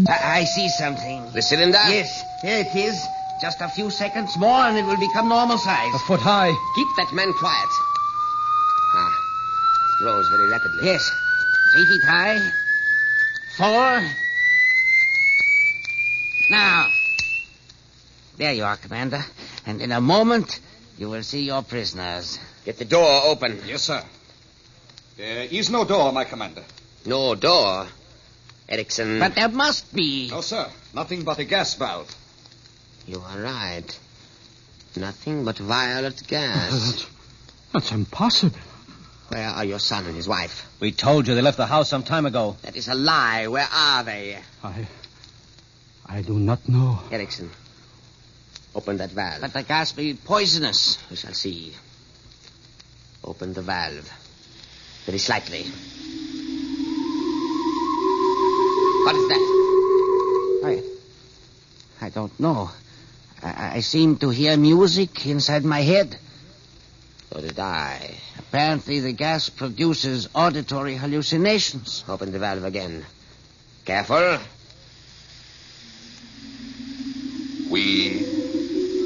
I, 0.08 0.38
I 0.38 0.44
see 0.44 0.70
something. 0.70 1.32
The 1.34 1.42
cylinder? 1.42 1.82
Yes, 1.90 2.22
here 2.44 2.60
it 2.60 2.76
is. 2.76 3.04
Just 3.42 3.60
a 3.62 3.70
few 3.70 3.90
seconds 3.90 4.38
more 4.38 4.66
and 4.70 4.78
it 4.78 4.86
will 4.86 5.00
become 5.00 5.30
normal 5.30 5.58
size. 5.58 5.96
A 5.96 6.00
foot 6.06 6.20
high. 6.20 6.54
Keep 6.76 6.88
that 6.98 7.12
man 7.12 7.34
quiet. 7.34 7.70
Ah, 8.94 9.10
it 9.10 10.04
grows 10.04 10.28
very 10.30 10.52
rapidly. 10.52 10.86
Yes, 10.86 11.10
three 11.74 11.86
feet 11.86 12.04
high. 12.04 12.52
Four. 13.58 14.31
Now. 16.52 16.90
There 18.36 18.52
you 18.52 18.66
are, 18.66 18.76
Commander. 18.76 19.24
And 19.66 19.82
in 19.82 19.94
a 19.94 20.02
moment, 20.02 20.60
you 20.98 21.10
will 21.10 21.24
see 21.24 21.44
your 21.44 21.62
prisoners. 21.64 22.40
Get 22.66 22.78
the 22.78 22.84
door 22.84 23.22
open. 23.24 23.62
Yes, 23.66 23.84
sir. 23.84 24.04
There 25.16 25.48
is 25.50 25.70
no 25.70 25.86
door, 25.86 26.12
my 26.12 26.26
commander. 26.26 26.64
No 27.06 27.36
door. 27.36 27.88
Erickson. 28.68 29.20
But 29.20 29.36
there 29.36 29.48
must 29.48 29.96
be. 29.96 30.30
No, 30.30 30.42
sir. 30.42 30.68
Nothing 30.94 31.24
but 31.24 31.40
a 31.40 31.46
gas 31.46 31.76
valve. 31.76 32.14
You 33.08 33.22
are 33.26 33.40
right. 33.40 34.00
Nothing 34.98 35.46
but 35.46 35.58
violet 35.58 36.22
gas. 36.28 37.08
That's 37.72 37.94
impossible. 37.94 38.60
Where 39.30 39.48
are 39.48 39.64
your 39.64 39.80
son 39.80 40.06
and 40.06 40.18
his 40.18 40.28
wife? 40.28 40.68
We 40.82 40.92
told 40.92 41.30
you 41.30 41.36
they 41.36 41.42
left 41.42 41.56
the 41.56 41.66
house 41.66 41.88
some 41.88 42.04
time 42.04 42.26
ago. 42.26 42.58
That 42.64 42.76
is 42.76 42.90
a 42.90 42.96
lie. 42.96 43.48
Where 43.48 43.70
are 43.72 44.04
they? 44.04 44.38
I. 44.62 44.86
I 46.12 46.22
do 46.22 46.38
not 46.38 46.68
know. 46.68 47.00
Erickson. 47.10 47.50
Open 48.76 48.98
that 48.98 49.12
valve. 49.12 49.40
But 49.40 49.54
the 49.54 49.64
gas 49.64 49.96
may 49.96 50.12
be 50.12 50.18
poisonous. 50.18 50.98
We 51.10 51.16
shall 51.16 51.34
see. 51.34 51.74
Open 53.24 53.54
the 53.54 53.62
valve. 53.62 54.12
Very 55.06 55.20
slightly. 55.20 55.64
What 59.04 59.16
is 59.16 59.28
that? 59.30 59.44
I. 60.66 60.84
I 62.06 62.10
don't 62.10 62.38
know. 62.40 62.72
I, 63.42 63.78
I 63.78 63.80
seem 63.80 64.18
to 64.18 64.30
hear 64.32 64.58
music 64.58 65.26
inside 65.26 65.64
my 65.64 65.80
head. 65.82 66.18
So 67.32 67.40
did 67.40 67.58
I. 67.58 68.16
Apparently, 68.38 69.00
the 69.00 69.14
gas 69.14 69.48
produces 69.48 70.28
auditory 70.36 70.98
hallucinations. 70.98 72.04
Open 72.10 72.34
the 72.34 72.40
valve 72.40 72.66
again. 72.66 73.06
Careful. 73.86 74.40
We, 77.72 78.20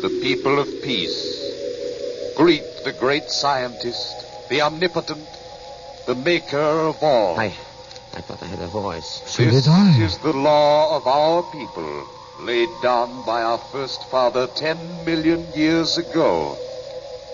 the 0.01 0.19
people 0.23 0.58
of 0.58 0.67
peace, 0.82 2.34
greet 2.36 2.63
the 2.84 2.93
great 2.93 3.30
scientist, 3.30 4.49
the 4.49 4.62
omnipotent, 4.62 5.28
the 6.08 6.15
maker 6.15 6.58
of 6.58 7.04
all. 7.04 7.39
I, 7.39 7.54
I 8.15 8.21
thought 8.21 8.41
I 8.41 8.47
heard 8.47 8.62
a 8.62 8.67
voice. 8.67 9.21
So 9.28 9.43
this 9.43 9.67
is 9.67 10.17
the 10.17 10.34
law 10.34 10.97
of 10.97 11.06
our 11.06 11.43
people, 11.51 12.08
laid 12.41 12.69
down 12.82 13.23
by 13.23 13.43
our 13.43 13.60
first 13.60 14.04
father 14.10 14.47
ten 14.47 15.06
million 15.06 15.45
years 15.54 15.99
ago. 15.99 16.58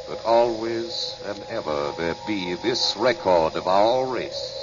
That 0.09 0.25
always 0.25 1.15
and 1.25 1.41
ever 1.49 1.93
there 1.97 2.15
be 2.27 2.55
this 2.55 2.97
record 2.97 3.55
of 3.55 3.67
our 3.67 4.05
race. 4.05 4.57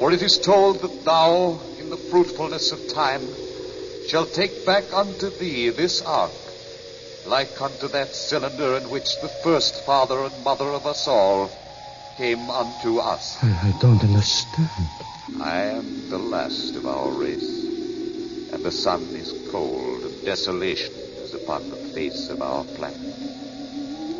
For 0.00 0.10
it 0.10 0.22
is 0.22 0.38
told 0.38 0.80
that 0.80 1.04
thou, 1.04 1.60
in 1.78 1.88
the 1.88 1.96
fruitfulness 1.96 2.72
of 2.72 2.88
time, 2.88 3.28
shalt 4.10 4.32
take 4.32 4.66
back 4.66 4.92
unto 4.92 5.30
thee 5.30 5.70
this 5.70 6.02
ark, 6.02 6.32
like 7.26 7.60
unto 7.60 7.86
that 7.86 8.12
cylinder 8.12 8.74
in 8.76 8.90
which 8.90 9.20
the 9.22 9.28
first 9.28 9.84
father 9.86 10.24
and 10.24 10.42
mother 10.42 10.68
of 10.72 10.84
us 10.84 11.06
all 11.06 11.48
came 12.16 12.50
unto 12.50 12.98
us. 12.98 13.38
I, 13.40 13.68
I 13.68 13.72
don't 13.78 14.02
understand. 14.02 14.88
I 15.38 15.60
am 15.78 16.08
the 16.08 16.18
last 16.18 16.74
of 16.74 16.86
our 16.86 17.12
race, 17.12 17.68
and 18.52 18.60
the 18.64 18.72
sun 18.72 19.14
is 19.14 19.32
cold 19.52 20.02
and 20.02 20.24
desolation 20.24 20.94
is 21.22 21.32
upon 21.32 21.70
the 21.70 21.76
face 21.76 22.30
of 22.30 22.42
our 22.42 22.64
planet. 22.64 22.98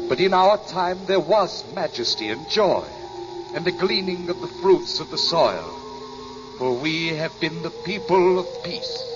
But 0.08 0.20
in 0.20 0.32
our 0.32 0.58
time 0.68 1.04
there 1.06 1.18
was 1.18 1.64
majesty 1.74 2.28
and 2.28 2.48
joy, 2.48 2.86
and 3.56 3.64
the 3.64 3.72
gleaning 3.72 4.30
of 4.30 4.40
the 4.40 4.54
fruits 4.62 5.00
of 5.00 5.10
the 5.10 5.18
soil, 5.18 5.68
for 6.58 6.74
we 6.74 7.08
have 7.08 7.40
been 7.40 7.62
the 7.62 7.70
people 7.84 8.38
of 8.38 8.62
peace, 8.62 9.09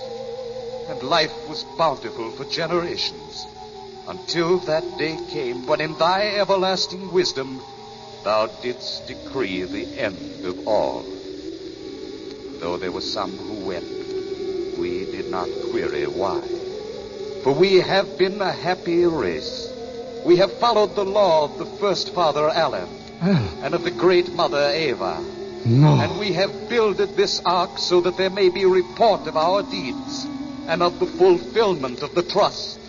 and 0.87 1.01
life 1.01 1.49
was 1.49 1.63
bountiful 1.77 2.31
for 2.31 2.45
generations, 2.45 3.47
until 4.07 4.59
that 4.59 4.97
day 4.97 5.17
came 5.31 5.65
when 5.65 5.81
in 5.81 5.97
thy 5.97 6.27
everlasting 6.35 7.11
wisdom 7.11 7.59
thou 8.23 8.47
didst 8.61 9.07
decree 9.07 9.63
the 9.63 9.99
end 9.99 10.45
of 10.45 10.67
all. 10.67 11.03
Though 12.59 12.77
there 12.77 12.91
were 12.91 13.01
some 13.01 13.31
who 13.31 13.65
wept, 13.65 13.85
we 14.77 15.05
did 15.05 15.29
not 15.31 15.49
query 15.71 16.05
why. 16.05 16.41
For 17.43 17.53
we 17.53 17.75
have 17.75 18.17
been 18.17 18.41
a 18.41 18.51
happy 18.51 19.05
race. 19.05 19.71
We 20.25 20.37
have 20.37 20.51
followed 20.53 20.95
the 20.95 21.05
law 21.05 21.45
of 21.45 21.57
the 21.57 21.65
first 21.65 22.13
father 22.13 22.49
Alan 22.49 22.89
ah. 23.21 23.53
and 23.61 23.73
of 23.73 23.83
the 23.83 23.91
great 23.91 24.33
mother 24.33 24.71
Eva. 24.75 25.23
No. 25.65 25.99
And 25.99 26.19
we 26.19 26.33
have 26.33 26.69
builded 26.69 27.15
this 27.15 27.41
ark 27.45 27.77
so 27.77 28.01
that 28.01 28.17
there 28.17 28.29
may 28.29 28.49
be 28.49 28.65
report 28.65 29.27
of 29.27 29.37
our 29.37 29.63
deeds 29.63 30.27
and 30.67 30.81
of 30.81 30.99
the 30.99 31.05
fulfillment 31.05 32.01
of 32.01 32.13
the 32.15 32.23
trust. 32.23 32.79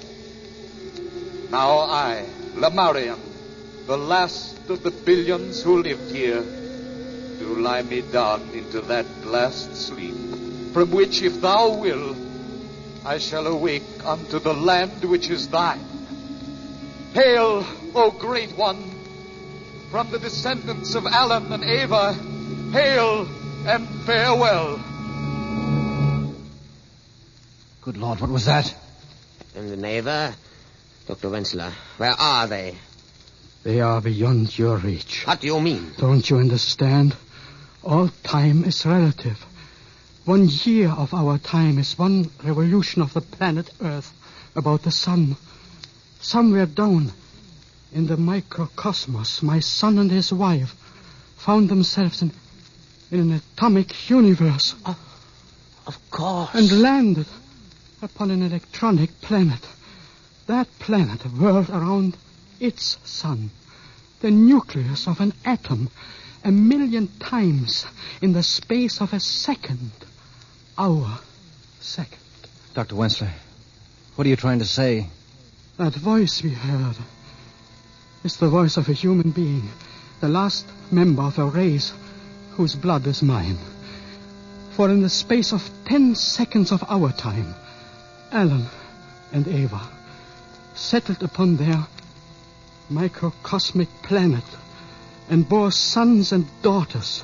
Now 1.51 1.79
I, 1.79 2.25
Lamarian, 2.55 3.19
the 3.87 3.97
last 3.97 4.69
of 4.69 4.83
the 4.83 4.91
billions 4.91 5.63
who 5.63 5.83
lived 5.83 6.11
here, 6.11 6.43
do 7.39 7.57
lie 7.61 7.83
me 7.83 8.01
down 8.01 8.49
into 8.55 8.81
that 8.83 9.07
last 9.27 9.77
sleep, 9.77 10.15
from 10.73 10.91
which, 10.91 11.23
if 11.23 11.41
thou 11.41 11.75
will, 11.75 12.17
I 13.05 13.19
shall 13.19 13.47
awake 13.47 14.05
unto 14.05 14.41
the 14.41 14.55
land 14.55 15.05
which 15.05 15.31
is 15.31 15.49
thine. 15.49 15.85
Hail, 17.13 17.65
O 17.95 18.11
great 18.11 18.57
one, 18.57 18.83
from 19.91 20.11
the 20.11 20.19
descendants 20.19 20.95
of 20.95 21.07
Alan 21.07 21.53
and 21.53 21.63
Ava, 21.63 22.15
hail 22.73 23.29
and 23.67 23.87
farewell. 24.05 24.81
Good 27.87 27.99
Lord, 27.99 28.21
what 28.21 28.31
was 28.31 28.47
that? 28.47 28.75
And 29.55 29.71
the 29.71 29.77
Neva, 29.77 30.35
Dr. 31.07 31.29
Wensler, 31.29 31.71
where 31.99 32.17
are 32.19 32.49
they? 32.49 32.75
They 33.63 33.81
are 33.81 34.01
beyond 34.01 34.59
your 34.59 34.77
reach. 34.79 35.25
What 35.25 35.41
do 35.41 35.47
you 35.47 35.61
mean? 35.61 35.93
Don't 35.97 36.29
you 36.29 36.39
understand? 36.39 37.15
All 37.85 38.09
time 38.25 38.65
is 38.65 38.85
relative. 38.85 39.39
One 40.25 40.49
year 40.65 40.89
of 40.89 41.15
our 41.15 41.39
time 41.39 41.79
is 41.79 41.97
one 41.97 42.29
revolution 42.43 43.03
of 43.03 43.15
the 43.15 43.21
planet 43.21 43.71
Earth 43.81 44.13
about 44.57 44.83
the 44.83 44.91
sun. 44.91 45.37
Somewhere 46.19 46.67
down 46.67 47.13
in 47.93 48.09
the 48.09 48.17
microcosmos, 48.17 49.45
my 49.45 49.61
son 49.61 50.01
and 50.01 50.11
his 50.11 50.33
wife 50.33 50.75
found 51.37 51.69
themselves 51.69 52.21
in, 52.21 52.33
in 53.13 53.21
an 53.21 53.33
atomic 53.55 54.11
universe. 54.11 54.75
of 54.85 56.11
course. 56.11 56.51
And 56.53 56.83
landed 56.83 57.27
upon 58.03 58.31
an 58.31 58.43
electronic 58.43 59.21
planet. 59.21 59.61
That 60.47 60.69
planet 60.79 61.23
whirled 61.23 61.71
around 61.71 62.17
its 62.61 62.99
sun, 63.05 63.51
the 64.21 64.31
nucleus 64.31 65.07
of 65.07 65.21
an 65.21 65.33
atom, 65.45 65.91
a 66.45 66.53
million 66.53 67.09
times 67.19 67.87
in 68.23 68.33
the 68.33 68.43
space 68.43 69.01
of 69.01 69.13
a 69.13 69.21
second. 69.21 69.91
Our 70.79 71.19
second. 71.81 72.19
Dr. 72.75 72.95
Wensler, 72.95 73.31
what 74.15 74.27
are 74.27 74.31
you 74.31 74.37
trying 74.37 74.59
to 74.61 74.65
say? 74.65 75.09
That 75.79 75.95
voice 75.95 76.43
we 76.43 76.51
heard 76.51 76.97
is 78.25 78.37
the 78.37 78.49
voice 78.49 78.77
of 78.77 78.89
a 78.89 78.93
human 78.93 79.31
being, 79.31 79.69
the 80.21 80.29
last 80.29 80.67
member 80.91 81.23
of 81.23 81.39
a 81.39 81.45
race 81.45 81.93
whose 82.53 82.75
blood 82.75 83.07
is 83.07 83.23
mine. 83.23 83.59
For 84.73 84.91
in 84.91 85.03
the 85.03 85.09
space 85.09 85.53
of 85.53 85.69
ten 85.85 86.15
seconds 86.15 86.73
of 86.73 86.85
our 86.89 87.13
time, 87.13 87.55
Alan 88.33 88.67
and 89.33 89.47
Ava 89.49 89.81
settled 90.75 91.23
upon 91.23 91.57
their 91.57 91.87
microcosmic 92.91 93.89
planet 94.03 94.45
and 95.29 95.49
bore 95.49 95.73
sons 95.73 96.33
and 96.33 96.47
daughters 96.63 97.23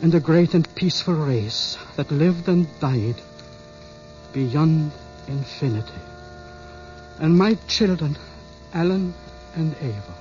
and 0.00 0.14
a 0.14 0.20
great 0.20 0.54
and 0.54 0.72
peaceful 0.74 1.14
race 1.14 1.78
that 1.96 2.10
lived 2.10 2.48
and 2.48 2.66
died 2.80 3.20
beyond 4.32 4.90
infinity. 5.28 6.02
And 7.18 7.38
my 7.38 7.54
children, 7.68 8.16
Alan 8.74 9.14
and 9.54 9.74
Ava, 9.80 10.14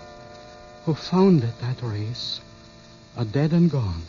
who 0.85 0.93
founded 0.93 1.53
that 1.61 1.81
race, 1.81 2.39
are 3.17 3.25
dead 3.25 3.53
and 3.53 3.69
gone. 3.71 4.03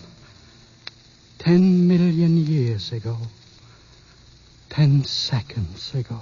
Ten 1.39 1.89
million 1.89 2.37
years 2.37 2.93
ago. 2.93 3.17
Ten 4.73 5.05
seconds 5.05 5.95
ago. 5.95 6.19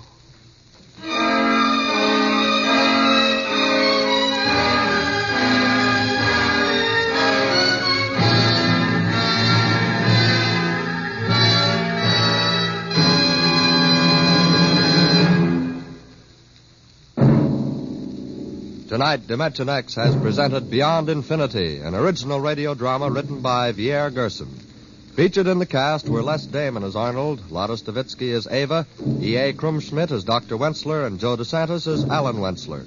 Tonight, 18.89 19.29
Dimension 19.29 19.69
X 19.69 19.95
has 19.95 20.17
presented 20.17 20.69
Beyond 20.69 21.09
Infinity, 21.09 21.79
an 21.79 21.95
original 21.95 22.41
radio 22.41 22.75
drama 22.75 23.09
written 23.13 23.43
by 23.43 23.71
Vier 23.71 24.13
Gerson. 24.13 24.70
Featured 25.15 25.49
in 25.49 25.59
the 25.59 25.67
cast 25.67 26.09
were 26.09 26.23
Les 26.23 26.47
Damon 26.47 26.85
as 26.85 26.95
Arnold, 26.95 27.51
Lotta 27.51 27.75
Stavitsky 27.75 28.33
as 28.33 28.47
Ava, 28.47 28.87
E.A. 29.21 29.53
Krumschmidt 29.53 30.13
as 30.13 30.25
Dr. 30.25 30.57
Wensler, 30.57 31.05
and 31.07 31.19
Joe 31.19 31.37
DeSantis 31.37 31.87
as 31.93 32.05
Alan 32.05 32.37
Wensler. 32.37 32.87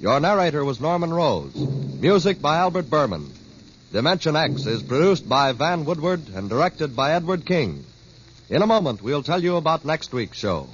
Your 0.00 0.20
narrator 0.20 0.64
was 0.64 0.80
Norman 0.80 1.12
Rose. 1.12 1.54
Music 1.54 2.40
by 2.40 2.58
Albert 2.58 2.88
Berman. 2.88 3.30
Dimension 3.92 4.36
X 4.36 4.66
is 4.66 4.82
produced 4.82 5.28
by 5.28 5.52
Van 5.52 5.84
Woodward 5.84 6.22
and 6.34 6.48
directed 6.48 6.94
by 6.94 7.12
Edward 7.12 7.44
King. 7.44 7.84
In 8.48 8.62
a 8.62 8.66
moment, 8.66 9.02
we'll 9.02 9.22
tell 9.22 9.42
you 9.42 9.56
about 9.56 9.84
next 9.84 10.12
week's 10.12 10.38
show. 10.38 10.68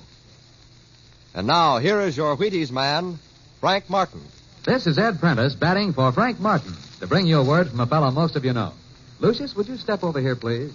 And 1.35 1.47
now, 1.47 1.79
here 1.79 2.01
is 2.03 2.17
your 2.17 2.37
Wheaties 2.37 2.71
man, 2.71 3.19
Frank 3.61 3.89
Martin. 3.89 4.23
This 4.65 4.87
is 4.87 4.99
Ed 4.99 5.19
Prentice 5.19 5.55
batting 5.55 5.93
for 5.93 6.13
Frank 6.13 6.41
Martin 6.41 6.75
to 7.01 7.07
bring 7.07 7.27
you 7.27 7.39
a 7.39 7.45
word 7.45 7.71
from 7.71 7.81
a 7.81 7.87
fellow 7.87 8.11
most 8.11 8.37
of 8.37 8.45
you 8.45 8.53
know. 8.53 8.75
Lucius, 9.19 9.57
would 9.57 9.69
you 9.69 9.77
step 9.77 10.05
over 10.05 10.21
here, 10.21 10.37
please? 10.37 10.73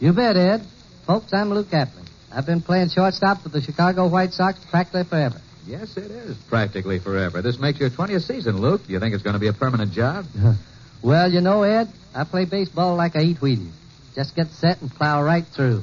You 0.00 0.12
bet, 0.12 0.36
Ed. 0.36 0.62
Folks, 1.06 1.32
I'm 1.32 1.50
Luke 1.50 1.68
Appling. 1.68 2.08
I've 2.32 2.46
been 2.46 2.62
playing 2.62 2.88
shortstop 2.88 3.42
for 3.42 3.48
the 3.48 3.60
Chicago 3.60 4.08
White 4.08 4.32
Sox 4.32 4.58
practically 4.70 5.04
forever. 5.04 5.40
Yes, 5.66 5.96
it 5.96 6.10
is 6.10 6.36
practically 6.48 6.98
forever. 6.98 7.40
This 7.42 7.58
makes 7.58 7.78
your 7.78 7.90
20th 7.90 8.22
season, 8.22 8.60
Luke. 8.60 8.86
Do 8.86 8.92
you 8.92 8.98
think 8.98 9.14
it's 9.14 9.22
going 9.22 9.34
to 9.34 9.40
be 9.40 9.46
a 9.46 9.52
permanent 9.52 9.92
job? 9.92 10.26
well, 11.02 11.30
you 11.30 11.40
know, 11.40 11.62
Ed, 11.62 11.88
I 12.14 12.24
play 12.24 12.44
baseball 12.44 12.96
like 12.96 13.14
I 13.14 13.20
eat 13.20 13.38
Wheaties. 13.38 13.72
Just 14.14 14.34
get 14.34 14.48
set 14.48 14.82
and 14.82 14.90
plow 14.90 15.22
right 15.22 15.44
through. 15.44 15.82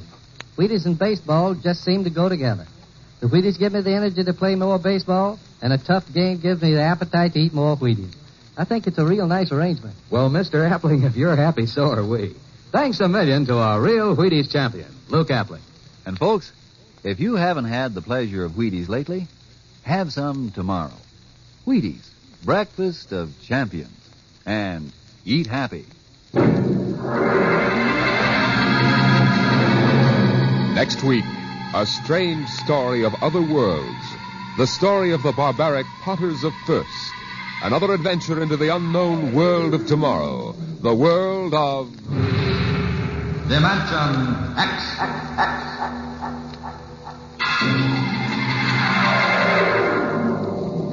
Wheaties 0.56 0.84
and 0.84 0.98
baseball 0.98 1.54
just 1.54 1.82
seem 1.82 2.04
to 2.04 2.10
go 2.10 2.28
together. 2.28 2.66
The 3.20 3.28
Wheaties 3.28 3.58
give 3.58 3.72
me 3.72 3.80
the 3.80 3.94
energy 3.94 4.22
to 4.22 4.34
play 4.34 4.54
more 4.56 4.78
baseball, 4.78 5.38
and 5.62 5.72
a 5.72 5.78
tough 5.78 6.12
game 6.12 6.38
gives 6.38 6.60
me 6.60 6.74
the 6.74 6.82
appetite 6.82 7.32
to 7.32 7.38
eat 7.38 7.54
more 7.54 7.76
Wheaties. 7.76 8.14
I 8.56 8.64
think 8.66 8.86
it's 8.86 8.98
a 8.98 9.04
real 9.04 9.26
nice 9.26 9.50
arrangement. 9.52 9.96
Well, 10.10 10.28
Mr. 10.28 10.68
Appling, 10.70 11.04
if 11.04 11.16
you're 11.16 11.34
happy, 11.34 11.66
so 11.66 11.90
are 11.90 12.06
we. 12.06 12.34
Thanks 12.72 13.00
a 13.00 13.08
million 13.08 13.44
to 13.46 13.58
our 13.58 13.78
real 13.78 14.16
Wheaties 14.16 14.50
champion, 14.50 14.88
Luke 15.10 15.28
Appling. 15.28 15.60
And 16.06 16.18
folks, 16.18 16.50
if 17.04 17.20
you 17.20 17.34
haven't 17.36 17.66
had 17.66 17.92
the 17.92 18.00
pleasure 18.00 18.46
of 18.46 18.52
Wheaties 18.52 18.88
lately, 18.88 19.28
have 19.82 20.10
some 20.10 20.50
tomorrow. 20.52 20.94
Wheaties, 21.66 22.08
breakfast 22.42 23.12
of 23.12 23.30
champions. 23.42 23.92
And 24.46 24.90
eat 25.26 25.48
happy. 25.48 25.84
Next 30.74 31.02
week, 31.02 31.24
a 31.74 31.84
strange 31.84 32.48
story 32.48 33.04
of 33.04 33.12
other 33.20 33.42
worlds. 33.42 34.06
The 34.56 34.66
story 34.66 35.12
of 35.12 35.22
the 35.22 35.32
barbaric 35.32 35.84
potters 36.02 36.42
of 36.42 36.54
Firsk. 36.64 37.12
Another 37.62 37.92
adventure 37.92 38.42
into 38.42 38.56
the 38.56 38.74
unknown 38.74 39.34
world 39.34 39.74
of 39.74 39.86
tomorrow. 39.86 40.52
The 40.80 40.94
world 40.94 41.52
of. 41.52 42.41
Dimension 43.52 44.56
X. 44.56 44.82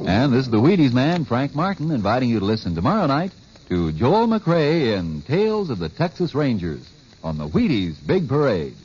And 0.05 0.33
this 0.33 0.43
is 0.43 0.51
the 0.51 0.57
Wheaties 0.57 0.91
man, 0.91 1.23
Frank 1.23 1.55
Martin, 1.55 1.89
inviting 1.91 2.27
you 2.27 2.39
to 2.39 2.45
listen 2.45 2.75
tomorrow 2.75 3.07
night 3.07 3.31
to 3.69 3.93
Joel 3.93 4.27
McCrea 4.27 4.97
in 4.97 5.21
Tales 5.21 5.69
of 5.69 5.79
the 5.79 5.87
Texas 5.87 6.35
Rangers 6.35 6.85
on 7.23 7.37
the 7.37 7.47
Wheaties 7.47 7.95
Big 8.05 8.27
Parade. 8.27 8.75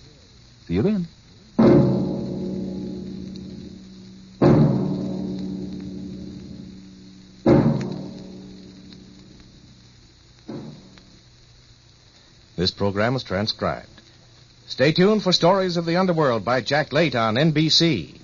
See 0.69 0.75
you 0.75 0.83
then. 0.83 1.09
This 12.65 12.71
program 12.71 13.13
was 13.13 13.23
transcribed. 13.23 14.01
Stay 14.67 14.91
tuned 14.91 15.23
for 15.23 15.35
Stories 15.35 15.77
of 15.77 15.85
the 15.85 15.99
Underworld 15.99 16.47
by 16.47 16.63
Jack 16.63 16.95
Late 16.95 17.15
on 17.15 17.35
NBC. 17.35 18.15